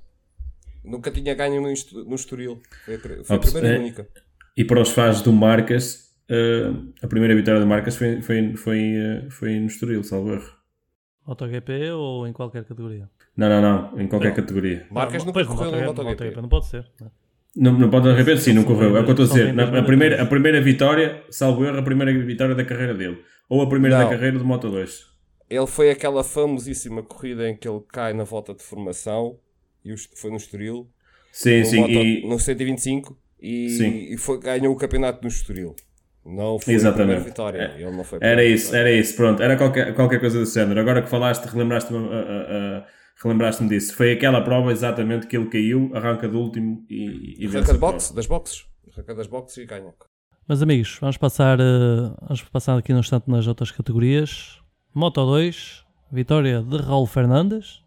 [0.83, 1.67] Nunca tinha ganho no,
[2.05, 2.61] no Estoril.
[2.85, 4.07] Foi foi a primeira e é- única.
[4.55, 8.79] E para os fãs do Marcas, eh, a primeira vitória do Marcas foi, foi, foi,
[8.95, 10.49] eh, foi no Estoril, salvo erro.
[11.27, 13.09] MotoGP ou em qualquer categoria?
[13.35, 14.35] Não, não, não, em qualquer Não.
[14.35, 14.85] categoria.
[14.91, 16.41] Marcas Não, nunca pois, correu no MotoGP, MotoGP.
[16.41, 16.85] Não pode ser.
[17.55, 18.95] Não, não pode de repente, sim, não correu.
[18.97, 19.53] É o que eu estou a dizer.
[19.53, 23.19] Na- a, primeira, a primeira vitória, salvo erro, a primeira vitória da carreira dele.
[23.49, 24.03] Ou a primeira Não.
[24.05, 25.05] da carreira do Moto 2.
[25.49, 29.37] Ele foi aquela famosíssima corrida em que ele cai na volta de formação
[29.85, 30.87] e foi no Estoril,
[31.31, 31.79] Sim, no, sim.
[31.81, 34.07] moto- E, no 125 e, Sim.
[34.13, 35.75] e foi- ganhou o campeonato no Estoril.
[36.25, 37.05] Não foi a Exatamente.
[37.07, 37.73] primeira vitória.
[37.77, 37.81] É.
[37.81, 38.89] Ele não foi a Era isso, vitória.
[38.89, 40.79] era isso, pronto, era qualquer, qualquer coisa desse género.
[40.79, 42.83] Agora que falaste, relembraste-me uh, uh,
[43.23, 43.95] uh, relembraste-me disso.
[43.95, 47.79] Foi aquela prova exatamente que ele caiu, arranca do último e, e vence Arranca de
[47.79, 48.65] boxe, das boxes.
[48.91, 49.93] Arranca das boxes e ganha.
[50.47, 54.61] Mas amigos, vamos passar, eh, vamos passar aqui no instante nas outras categorias.
[54.93, 57.81] Moto 2, vitória de Raul Fernandes.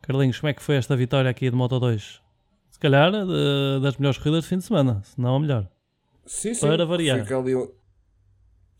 [0.00, 2.22] Carlinhos, como é que foi esta vitória aqui de Moto 2?
[2.70, 5.68] Se calhar eh, das melhores corridas de fim de semana, se não a melhor.
[6.24, 6.66] Sim, sim.
[6.66, 7.20] Para variar.
[7.20, 7.52] Fica ali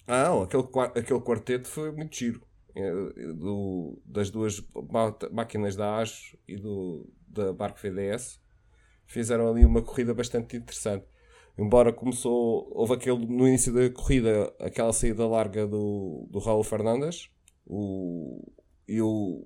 [0.07, 2.41] Ah, não, aquele, aquele quarteto foi muito giro.
[2.75, 4.63] Eh, do- das duas
[5.31, 8.41] máquinas da ASO e do, da Barco VDS
[9.07, 11.07] fizeram ali uma corrida bastante interessante.
[11.59, 17.31] Embora começou, houve aquele no início da corrida, aquela saída larga do, do Raul Fernandes
[17.67, 18.43] o,
[18.89, 19.45] e o,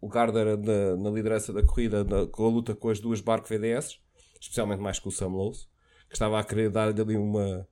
[0.00, 3.48] o Gardner na, na liderança da corrida, na, com a luta com as duas Barco
[3.48, 3.98] VDS,
[4.40, 5.54] especialmente mais com o Sam Lowe
[6.08, 7.68] que estava a querer dar-lhe ali uma.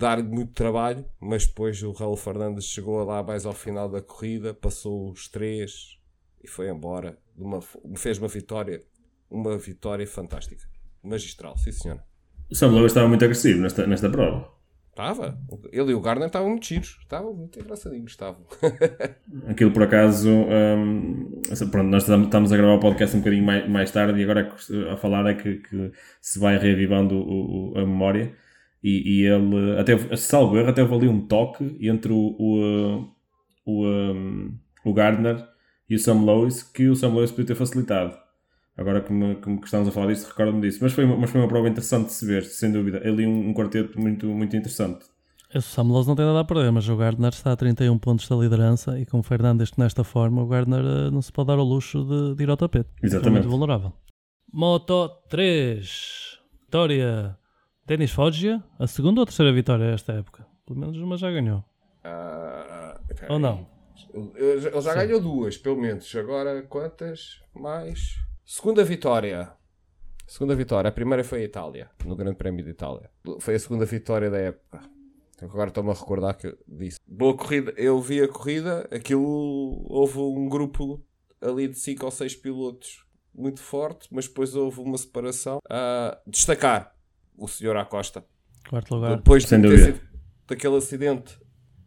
[0.00, 4.54] Dar-lhe muito trabalho, mas depois o Raul Fernandes chegou lá mais ao final da corrida,
[4.54, 5.98] passou os três
[6.42, 7.18] e foi embora.
[7.36, 7.60] Uma,
[7.96, 8.82] fez uma vitória,
[9.30, 10.64] uma vitória fantástica.
[11.02, 12.02] Magistral, sim senhora.
[12.50, 14.50] O Sam Lowe estava muito agressivo nesta, nesta prova.
[14.90, 15.38] Estava.
[15.72, 16.98] Ele e o Garner estavam muito giros.
[17.00, 18.10] Estavam muito engraçadinhos.
[18.10, 18.44] Estavam.
[19.48, 21.40] Aquilo por acaso, hum,
[21.70, 24.40] pronto, nós estamos a gravar o podcast um bocadinho mais, mais tarde e agora
[24.70, 28.34] é a falar é que, que se vai reavivando o- o- a memória
[28.82, 33.08] e, e ele, até, salvo erro, até houve ali um toque entre o, o,
[33.66, 33.84] o,
[34.84, 35.46] o Gardner
[35.88, 38.16] e o Sam Lois que o Sam Lois podia ter facilitado.
[38.76, 40.78] Agora que, me, que, estamos a falar disso, recordo-me disso.
[40.80, 42.98] Mas foi, uma, mas foi uma prova interessante de se ver, sem dúvida.
[43.06, 45.04] Ali um, um quarteto muito, muito interessante.
[45.54, 48.36] O Samuels não tem nada a perder, mas o Gardner está a 31 pontos da
[48.36, 51.64] liderança e com o Fernandes nesta forma, o Gardner uh, não se pode dar ao
[51.64, 52.88] luxo de, de ir ao tapete.
[53.02, 53.28] Exatamente.
[53.28, 53.92] É muito vulnerável.
[54.52, 56.38] Moto 3.
[56.62, 57.36] Vitória.
[57.90, 58.62] Denis Foggia.
[58.78, 60.46] A segunda ou terceira vitória esta época?
[60.64, 61.64] Pelo menos uma já ganhou.
[62.04, 63.66] Uh, ou não?
[64.36, 64.94] Ele já Sim.
[64.94, 66.14] ganhou duas, pelo menos.
[66.14, 68.14] Agora quantas mais?
[68.44, 69.50] Segunda vitória.
[70.24, 70.88] Segunda vitória.
[70.88, 73.10] A primeira foi a Itália, no Grande Prémio de Itália.
[73.40, 74.82] Foi a segunda vitória da época.
[75.42, 77.00] Agora estou-me a recordar que disse.
[77.04, 77.74] Boa corrida.
[77.76, 81.04] Eu vi a corrida, aquilo houve um grupo
[81.40, 85.58] ali de 5 ou 6 pilotos muito forte, mas depois houve uma separação.
[85.68, 86.99] A destacar
[87.40, 88.24] o senhor Acosta.
[88.68, 89.16] Quarto lugar.
[89.16, 90.00] Depois de ter sido
[90.46, 91.38] daquele acidente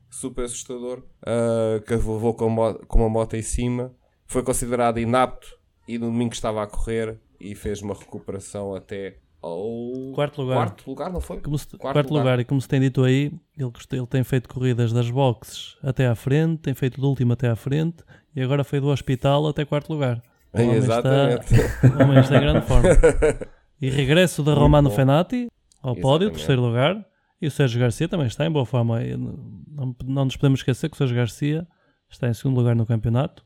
[0.10, 3.94] super assustador uh, que levou com, com uma moto em cima,
[4.26, 5.48] foi considerado inapto
[5.88, 10.56] e no domingo estava a correr e fez uma recuperação até ao quarto lugar.
[10.56, 11.38] Quarto lugar, não foi?
[11.38, 12.24] Se, quarto, quarto lugar.
[12.24, 12.40] lugar.
[12.40, 16.16] E como se tem dito aí, ele, ele tem feito corridas das boxes até à
[16.16, 18.04] frente, tem feito do último até à frente
[18.36, 20.22] e agora foi do hospital até quarto lugar.
[20.54, 21.54] O Exatamente.
[21.54, 22.90] Está, o homem está em grande forma.
[23.82, 25.50] E regresso da Romano Fenati
[25.82, 27.06] ao pódio, terceiro lugar.
[27.42, 29.02] E o Sérgio Garcia também está em boa forma.
[29.02, 31.68] Não, não nos podemos esquecer que o Sérgio Garcia
[32.10, 33.46] está em segundo lugar no campeonato.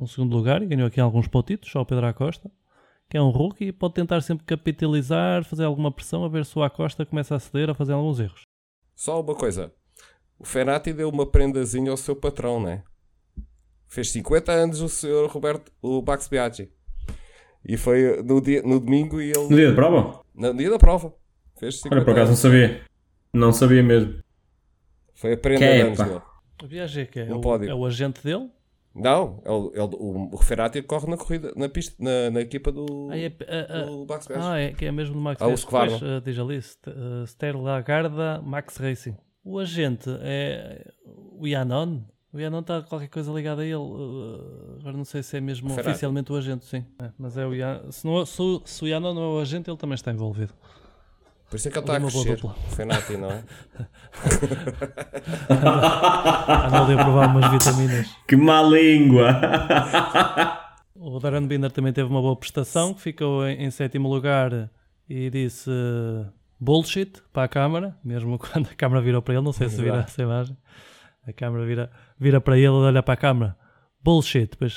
[0.00, 2.50] Um segundo lugar e ganhou aqui alguns pontitos ao Pedro Acosta,
[3.08, 6.56] que é um rookie e pode tentar sempre capitalizar, fazer alguma pressão a ver se
[6.56, 8.42] o Acosta começa a ceder a fazer alguns erros.
[8.94, 9.72] Só uma coisa.
[10.38, 12.82] O Fenati deu uma prendazinha ao seu patrão, né?
[13.88, 16.72] Fez 50 anos o senhor Roberto, o Max Biaggi.
[17.64, 19.48] E foi no, dia, no domingo e ele...
[19.48, 20.20] No dia da prova?
[20.34, 21.14] No dia da prova.
[21.58, 22.80] Fez 50 Olha, por acaso não sabia.
[23.32, 24.14] Não sabia mesmo.
[25.14, 26.20] Foi a prenda de anos dele.
[26.62, 27.28] A viagem é que é?
[27.28, 28.50] é o, é o agente dele?
[28.94, 32.72] Não, é o, é o, o Ferrati corre na corrida, na pista, na, na equipa
[32.72, 35.98] do, ah, é, uh, do Max Ah, é, que é mesmo do Max ah, Verstappen.
[35.98, 39.16] Pois, uh, diz ali, uh, Sterla Garda Max Racing.
[39.44, 42.00] O agente é o Yanon?
[42.32, 43.74] O Yanon está qualquer coisa ligada a ele.
[43.74, 46.84] Uh, agora não sei se é mesmo oficialmente o agente, sim.
[46.98, 47.90] É, mas é o Yanon.
[47.90, 50.54] Se, não, se, se o Yanon não é o agente, ele também está envolvido.
[51.50, 52.40] Por isso é que ele está a crescer.
[52.76, 53.42] Fenati, não é?
[55.50, 58.06] Anda ali a provar umas vitaminas.
[58.28, 59.40] Que má língua!
[60.94, 64.70] o Darren Binder também teve uma boa prestação, que ficou em, em sétimo lugar
[65.08, 69.52] e disse uh, bullshit para a câmara, mesmo quando a câmara virou para ele, não
[69.52, 70.56] sei se vira essa imagem.
[71.26, 73.56] A câmara vira, vira para ele e olha para a câmara.
[74.02, 74.76] Bullshit, depois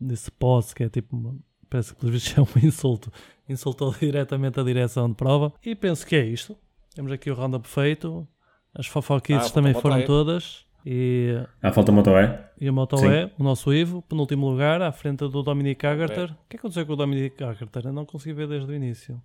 [0.00, 1.36] disse pause, que é tipo uma,
[1.68, 3.12] parece que pelos vistos é um insulto.
[3.48, 5.52] Insultou diretamente a direção de prova.
[5.64, 6.56] E penso que é isto.
[6.94, 8.26] Temos aqui o roundup feito.
[8.74, 10.64] As fofoquices ah, também foram todas.
[10.86, 12.68] E, ah, falta o Moto E.
[12.68, 16.24] O Moto E, o nosso Ivo, penúltimo lugar, à frente do Dominic Agarter.
[16.24, 17.86] O que é que aconteceu com o Dominic Agarter?
[17.86, 19.20] Eu não consegui ver desde o início.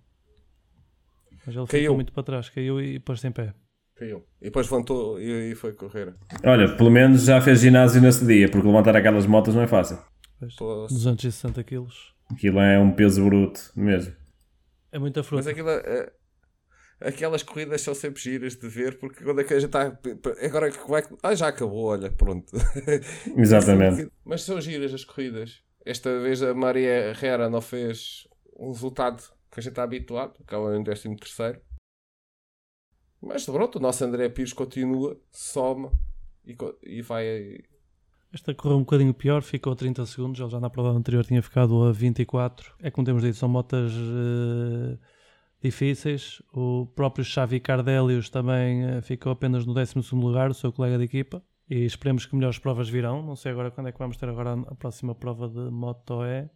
[1.46, 1.82] Mas ele Caiu.
[1.82, 3.54] ficou muito para trás, caiu e pôs-se em pé.
[4.00, 4.24] Caiu.
[4.40, 6.14] E depois levantou e, e foi correr.
[6.42, 9.98] Olha, pelo menos já fez ginásio nesse dia, porque levantar aquelas motas não é fácil.
[10.38, 12.14] Pois, 260 quilos.
[12.32, 14.14] Aquilo é um peso bruto mesmo.
[14.90, 15.44] É muita fruta.
[15.44, 16.10] Mas aquilo, é,
[16.98, 19.98] aquelas corridas são sempre giras de ver, porque quando é que a gente está.
[20.42, 20.78] Agora é que.
[21.22, 22.50] Ah, já acabou, olha, pronto.
[23.36, 24.10] Exatamente.
[24.24, 25.60] Mas são giras as corridas.
[25.84, 28.26] Esta vez a Maria Herrera não fez
[28.58, 31.60] um resultado que a gente está habituado, acaba em 13 terceiro.
[33.22, 35.92] Mas pronto, o nosso André Pires continua, soma
[36.44, 37.60] e, e vai
[38.32, 41.42] esta correu um bocadinho pior, ficou a 30 segundos, ele já na prova anterior tinha
[41.42, 42.74] ficado a 24.
[42.80, 44.96] É como temos dito, são motas uh,
[45.60, 46.40] difíceis.
[46.52, 51.04] O próprio Xavi Cardelius também uh, ficou apenas no 12 lugar, o seu colega de
[51.04, 51.42] equipa.
[51.68, 53.20] E esperemos que melhores provas virão.
[53.20, 56.48] Não sei agora quando é que vamos ter agora a próxima prova de Moto E.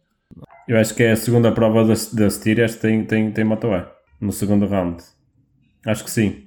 [0.69, 3.85] Eu acho que é a segunda prova da, da Styria, tem, tem, tem Moto E,
[4.21, 5.03] no segundo round.
[5.85, 6.44] Acho que sim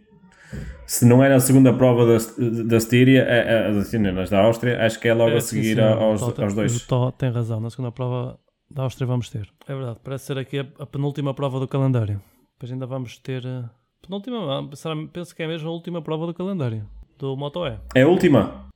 [0.89, 2.17] se não é na segunda prova da,
[2.65, 5.75] da Styria, é, é, nas da Áustria, acho que é logo é, a seguir sim,
[5.75, 6.87] sim, aos, aos dois.
[6.87, 9.47] Tó, tem razão, na segunda prova da Áustria vamos ter.
[9.67, 12.23] É verdade, parece ser aqui a, a penúltima prova do calendário.
[12.55, 13.45] Depois ainda vamos ter.
[13.45, 13.69] Uh,
[14.01, 14.67] penúltima,
[15.13, 17.79] penso que é mesmo a última prova do calendário do Moto E.
[17.95, 18.67] É a última?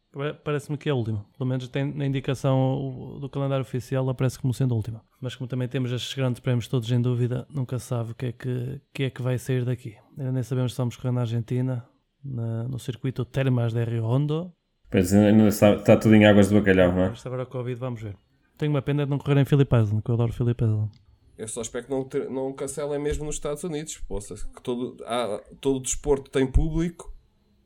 [0.45, 1.25] Parece-me que é a última.
[1.39, 5.01] Pelo menos tem na indicação do calendário oficial, aparece como sendo a última.
[5.19, 8.33] Mas como também temos estes grandes prémios todos em dúvida, nunca sabe o que é
[8.33, 9.97] que, que, é que vai sair daqui.
[10.19, 11.83] Ainda nem sabemos se vamos correr na Argentina,
[12.25, 14.53] na, no circuito Termas de Rio Hondo.
[14.91, 17.13] Pois ainda está, está, tudo em águas de bacalhau, não é?
[17.13, 18.15] Isto agora o Covid, vamos ver.
[18.59, 20.91] Tenho uma pena de não correr em Filipe Island, que eu adoro Filipe Island.
[21.39, 23.99] Eu só espero que não, ter, não cancelem mesmo nos Estados Unidos.
[24.07, 27.13] Poxa, que todo, há, todo o desporto tem público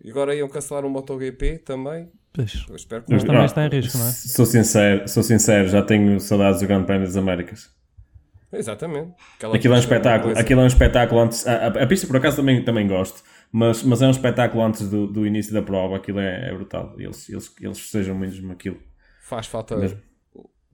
[0.02, 2.08] e agora iam cancelar o MotoGP também.
[2.32, 2.64] Pois.
[2.68, 4.10] Eu espero que Mas também está em risco, não é?
[4.12, 7.74] Sou sincero, sou sincero, já tenho saudades do Grande Prémio das Américas.
[8.52, 9.12] Exatamente.
[9.36, 10.38] Aquela Aquilo é um pista espetáculo.
[10.38, 11.46] Aquilo é um espetáculo antes.
[11.46, 13.22] A, a- a pista, por acaso, também, também gosto.
[13.52, 15.96] Mas, mas é um espetáculo antes do, do início da prova.
[15.96, 16.94] Aquilo é, é brutal.
[16.98, 18.76] Eles, eles, eles festejam mesmo aquilo.
[19.22, 19.98] Faz falta Mesmo.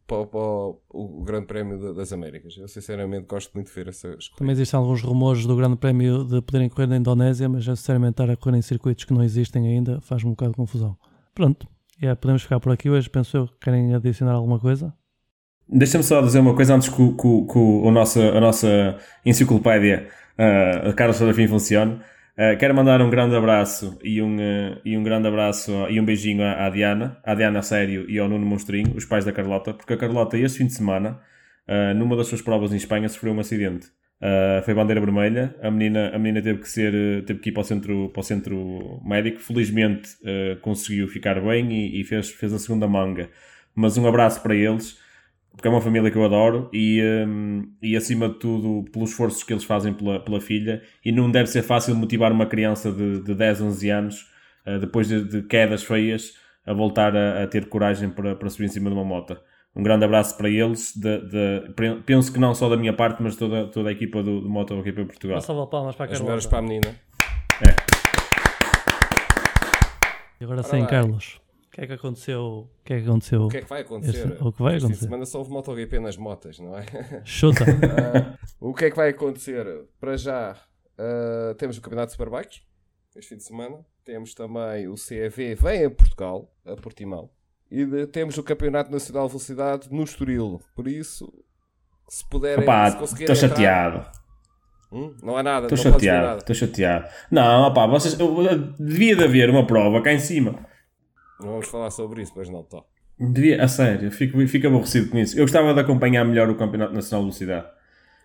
[0.06, 2.56] para, para o, o Grande Prémio da- das Américas.
[2.58, 4.28] Eu sinceramente gosto muito de ver essas coisas.
[4.36, 8.12] Também existem alguns rumores do Grande Prémio de poderem correr na Indonésia, mas eu, sinceramente
[8.12, 10.96] estar a correr em circuitos que não existem ainda faz-me um bocado de confusão.
[11.34, 11.66] Pronto,
[12.00, 13.08] yeah, podemos ficar por aqui hoje.
[13.08, 13.48] Penso eu.
[13.60, 14.92] Querem adicionar alguma coisa?
[15.68, 18.40] Deixa-me só dizer uma coisa antes que, o- que o- que o- o nosso- a
[18.40, 20.08] nossa enciclopédia,
[20.38, 22.00] uh, a Carlos Serafim, funcione.
[22.32, 26.04] Uh, quero mandar um grande abraço e um, uh, e um grande abraço e um
[26.04, 29.74] beijinho à, à Diana, à Diana Sério e ao Nuno Monstrinho, os pais da Carlota,
[29.74, 31.20] porque a Carlota, este fim de semana,
[31.68, 33.88] uh, numa das suas provas em Espanha, sofreu um acidente.
[34.64, 36.92] Foi bandeira vermelha, a menina, a menina teve, que ser,
[37.24, 39.40] teve que ir para o centro, para o centro médico.
[39.40, 40.10] Felizmente
[40.60, 43.28] conseguiu ficar bem e, e fez, fez a segunda manga.
[43.74, 44.96] Mas um abraço para eles
[45.54, 49.42] porque é uma família que eu adoro e, hum, e acima de tudo pelos esforços
[49.42, 53.22] que eles fazem pela, pela filha e não deve ser fácil motivar uma criança de,
[53.22, 54.26] de 10, 11 anos
[54.66, 56.32] uh, depois de, de quedas feias
[56.66, 59.36] a voltar a, a ter coragem para, para subir em cima de uma moto.
[59.74, 63.36] Um grande abraço para eles, de, de- penso que não só da minha parte, mas
[63.36, 65.36] toda, toda a equipa do, do MotoGP Portugal.
[65.36, 66.94] Uma salva de palmas para a As melhores para a menina.
[70.40, 70.86] E agora Ora sim, bem.
[70.86, 71.41] Carlos.
[71.72, 72.42] O que é que aconteceu?
[72.44, 73.42] O que é que aconteceu?
[73.44, 74.28] O que é que vai acontecer?
[74.28, 75.04] Este- o que vai Este fim de acontecer?
[75.06, 76.84] semana só houve MotoGP nas motas, não é?
[77.24, 77.64] Chuta.
[78.60, 79.66] O que é que vai acontecer?
[79.98, 80.54] Para já,
[80.98, 82.60] ah, temos o Campeonato de Superbikes
[83.16, 83.78] este fim de semana.
[84.04, 87.30] Temos também o CEV, vem a Portugal, a Portimão.
[87.70, 90.60] E de- temos o Campeonato Nacional de Velocidade no Estoril.
[90.76, 91.32] Por isso,
[92.08, 94.06] se puderem, se conseguirem estou chateado.
[94.92, 95.14] Hum?
[95.22, 97.08] Não há nada, Estou chateado, estou chateado.
[97.30, 100.66] Não, opá, vocês, eu- eu- devia de haver uma prova cá em cima.
[101.40, 102.82] Não vamos falar sobre isso, pois não, tá.
[103.18, 105.36] Devia, a sério, fico, fico aborrecido com isso.
[105.38, 107.66] Eu gostava de acompanhar melhor o Campeonato Nacional de Velocidade.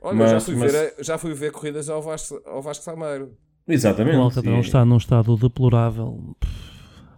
[0.02, 3.34] Olha, Mas- já, fui mas- ver, já fui ver corridas ao Vasco, ao Vasco Sameiro.
[3.68, 4.16] Exatamente.
[4.18, 6.36] O Alcatrão está num estado deplorável.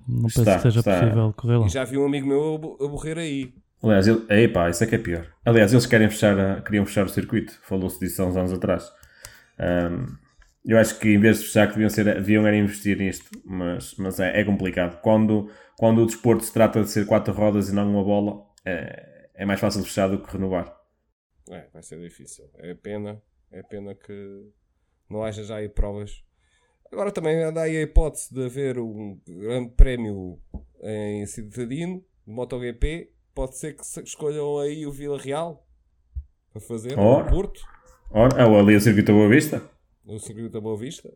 [0.07, 0.99] Não penso Está, que seja está.
[0.99, 1.65] possível correr lá.
[1.67, 3.53] E já vi um amigo meu a morrer aí.
[3.83, 5.27] Aliás, ele, epá, isso é que é pior.
[5.45, 7.53] Aliás, eles querem fechar a- queriam fechar o circuito.
[7.63, 8.91] Falou-se disso há uns anos atrás.
[9.59, 10.07] Ahm,
[10.71, 13.29] eu acho que em vez de fechar, que deviam, ser, deviam era investir nisto.
[13.45, 15.01] Mas, mas é, é complicado.
[15.01, 19.29] Quando, quando o desporto se trata de ser quatro rodas e não uma bola, é,
[19.33, 20.77] é mais fácil fechar do que renovar.
[21.49, 22.49] É, vai ser difícil.
[22.57, 24.51] É pena, é pena que
[25.09, 26.23] não haja já aí provas.
[26.91, 30.39] Agora também anda aí a hipótese de haver um grande prémio
[30.81, 33.11] em Cidadino, de MotoGP.
[33.33, 35.65] Pode ser que escolham aí o Vila Real
[36.51, 37.25] para fazer, Ora.
[37.25, 37.61] o Porto,
[38.11, 39.61] Ora, ou ali o circuito da Boa Vista.
[40.11, 41.09] No circuito da Boa Vista.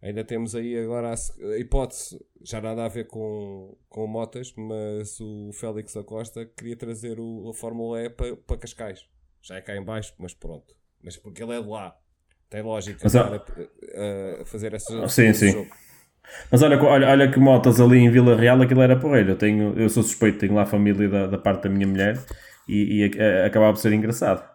[0.00, 1.14] Ainda temos aí agora a,
[1.52, 7.18] a hipótese, já nada a ver com, com motas, mas o Félix Acosta queria trazer
[7.18, 9.04] o, a Fórmula E para, para Cascais.
[9.42, 10.74] Já é cá em baixo, mas pronto.
[11.02, 11.96] Mas porque ele é de lá.
[12.48, 13.42] Tem lógica Mas, ó- estar
[13.96, 15.50] a, a fazer essa Ah, sim, sim.
[15.52, 15.70] jogo.
[16.50, 19.30] Mas olha, olha, olha que motas ali em Vila Real, aquilo era porreiro.
[19.30, 22.22] Eu, tenho, eu sou suspeito, tenho lá a família da, da parte da minha mulher
[22.68, 24.48] e, e acabava por ser engraçado.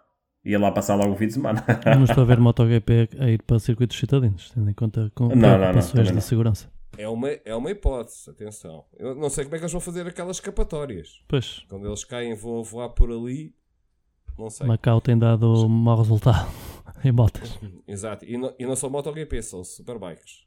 [0.46, 1.64] Ia lá passar logo o fim de semana.
[1.96, 6.12] Não estou a ver MotoGP a ir para circuitos citadinos, tendo em conta com preocupações
[6.12, 6.70] de segurança.
[6.98, 8.86] É uma, é uma hipótese, atenção.
[8.98, 11.24] Eu não sei como é que eles vão fazer aquelas escapatórias.
[11.28, 13.56] Pois, Quando eles caem, vão voar por ali.
[14.38, 14.68] Não sei.
[14.68, 16.52] Macau tem dado mau resultado
[17.04, 17.58] em botas.
[17.88, 18.26] Exato.
[18.26, 20.46] E não, e não são MotoGP, são Superbikes.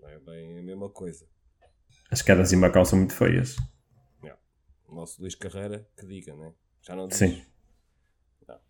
[0.00, 1.26] Não é bem a mesma coisa.
[2.10, 3.56] As quedas em Macau são muito feias.
[4.86, 6.52] O nosso Luís Carreira, que diga, né?
[6.80, 7.16] Já não diz.
[7.16, 7.42] Sim.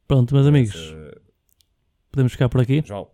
[0.07, 1.21] Pronto, meus amigos, Eh,
[2.11, 2.83] podemos ficar por aqui.
[2.85, 3.09] João,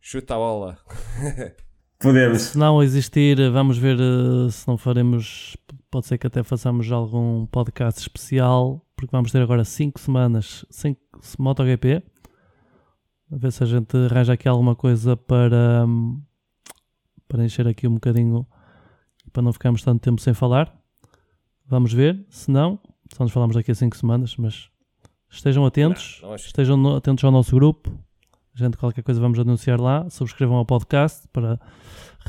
[0.00, 0.78] chuta a bola.
[1.98, 2.42] Podemos.
[2.42, 5.56] Se não existir, vamos ver eh, se não faremos.
[5.88, 10.96] Pode ser que até façamos algum podcast especial, porque vamos ter agora 5 semanas sem
[11.38, 12.02] MotoGP.
[13.30, 16.20] A ver se a gente arranja aqui alguma coisa para, hum,
[17.28, 18.44] para encher aqui um bocadinho,
[19.32, 20.76] para não ficarmos tanto tempo sem falar.
[21.66, 22.26] Vamos ver.
[22.28, 22.80] Se não,
[23.14, 24.71] só nos falamos daqui a 5 semanas, mas
[25.32, 26.20] estejam atentos.
[26.22, 27.90] Não, Estejam atentos ao nosso grupo.
[28.54, 30.08] A gente, qualquer coisa, vamos anunciar lá.
[30.10, 31.58] Subscrevam ao podcast para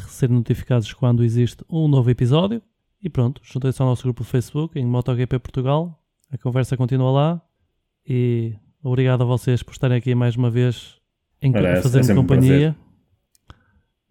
[0.08, 2.62] serem notificados quando existe um novo episódio.
[3.02, 6.02] E pronto, juntem-se ao nosso grupo do Facebook em MotoGP Portugal.
[6.32, 7.42] A conversa continua lá.
[8.08, 10.98] E obrigado a vocês por estarem aqui mais uma vez
[11.42, 12.76] em Ora, é- é fazer-me sempre um companhia.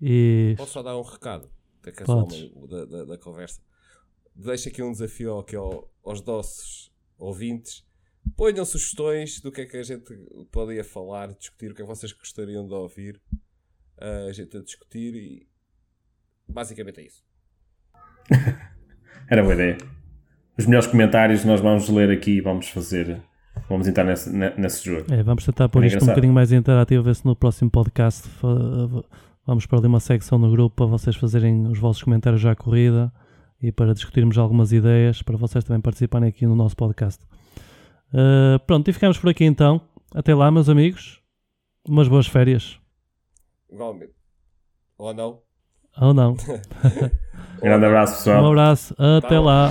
[0.01, 1.49] E Posso só dar um recado?
[1.83, 2.27] Que é uma-
[2.69, 3.61] da, da, da conversa.
[4.35, 7.85] Deixo aqui um desafio aqui ao- aos nossos ouvintes.
[8.37, 10.05] Ponham sugestões do que é que a gente
[10.51, 13.21] poderia falar, discutir, o que é que vocês gostariam de ouvir.
[13.99, 15.47] ah, a gente a discutir e
[16.49, 17.25] basicamente é isso.
[19.31, 19.79] Era boa ideia.
[20.59, 23.23] Os melhores comentários nós vamos ler aqui e vamos fazer
[23.69, 25.13] vamos entrar nesse, nesse jogo.
[25.13, 28.29] É, vamos tentar pôr É isto um bocadinho mais interativo, ver se no próximo podcast
[29.47, 32.57] vamos para ali uma secção no grupo para vocês fazerem os vossos comentários já à
[32.57, 33.13] corrida
[33.63, 37.25] e para discutirmos algumas ideias para vocês também participarem aqui no nosso podcast.
[38.13, 39.81] Uh, pronto, e ficamos por aqui então.
[40.15, 41.21] Até lá, meus amigos.
[41.89, 42.79] Umas boas férias.
[43.71, 44.13] Igualmente.
[44.99, 45.41] Ou não?
[46.01, 46.37] Ou não.
[47.61, 48.45] Grande abraço, pessoal.
[48.45, 48.95] Um abraço.
[48.99, 49.71] Até Tá lá.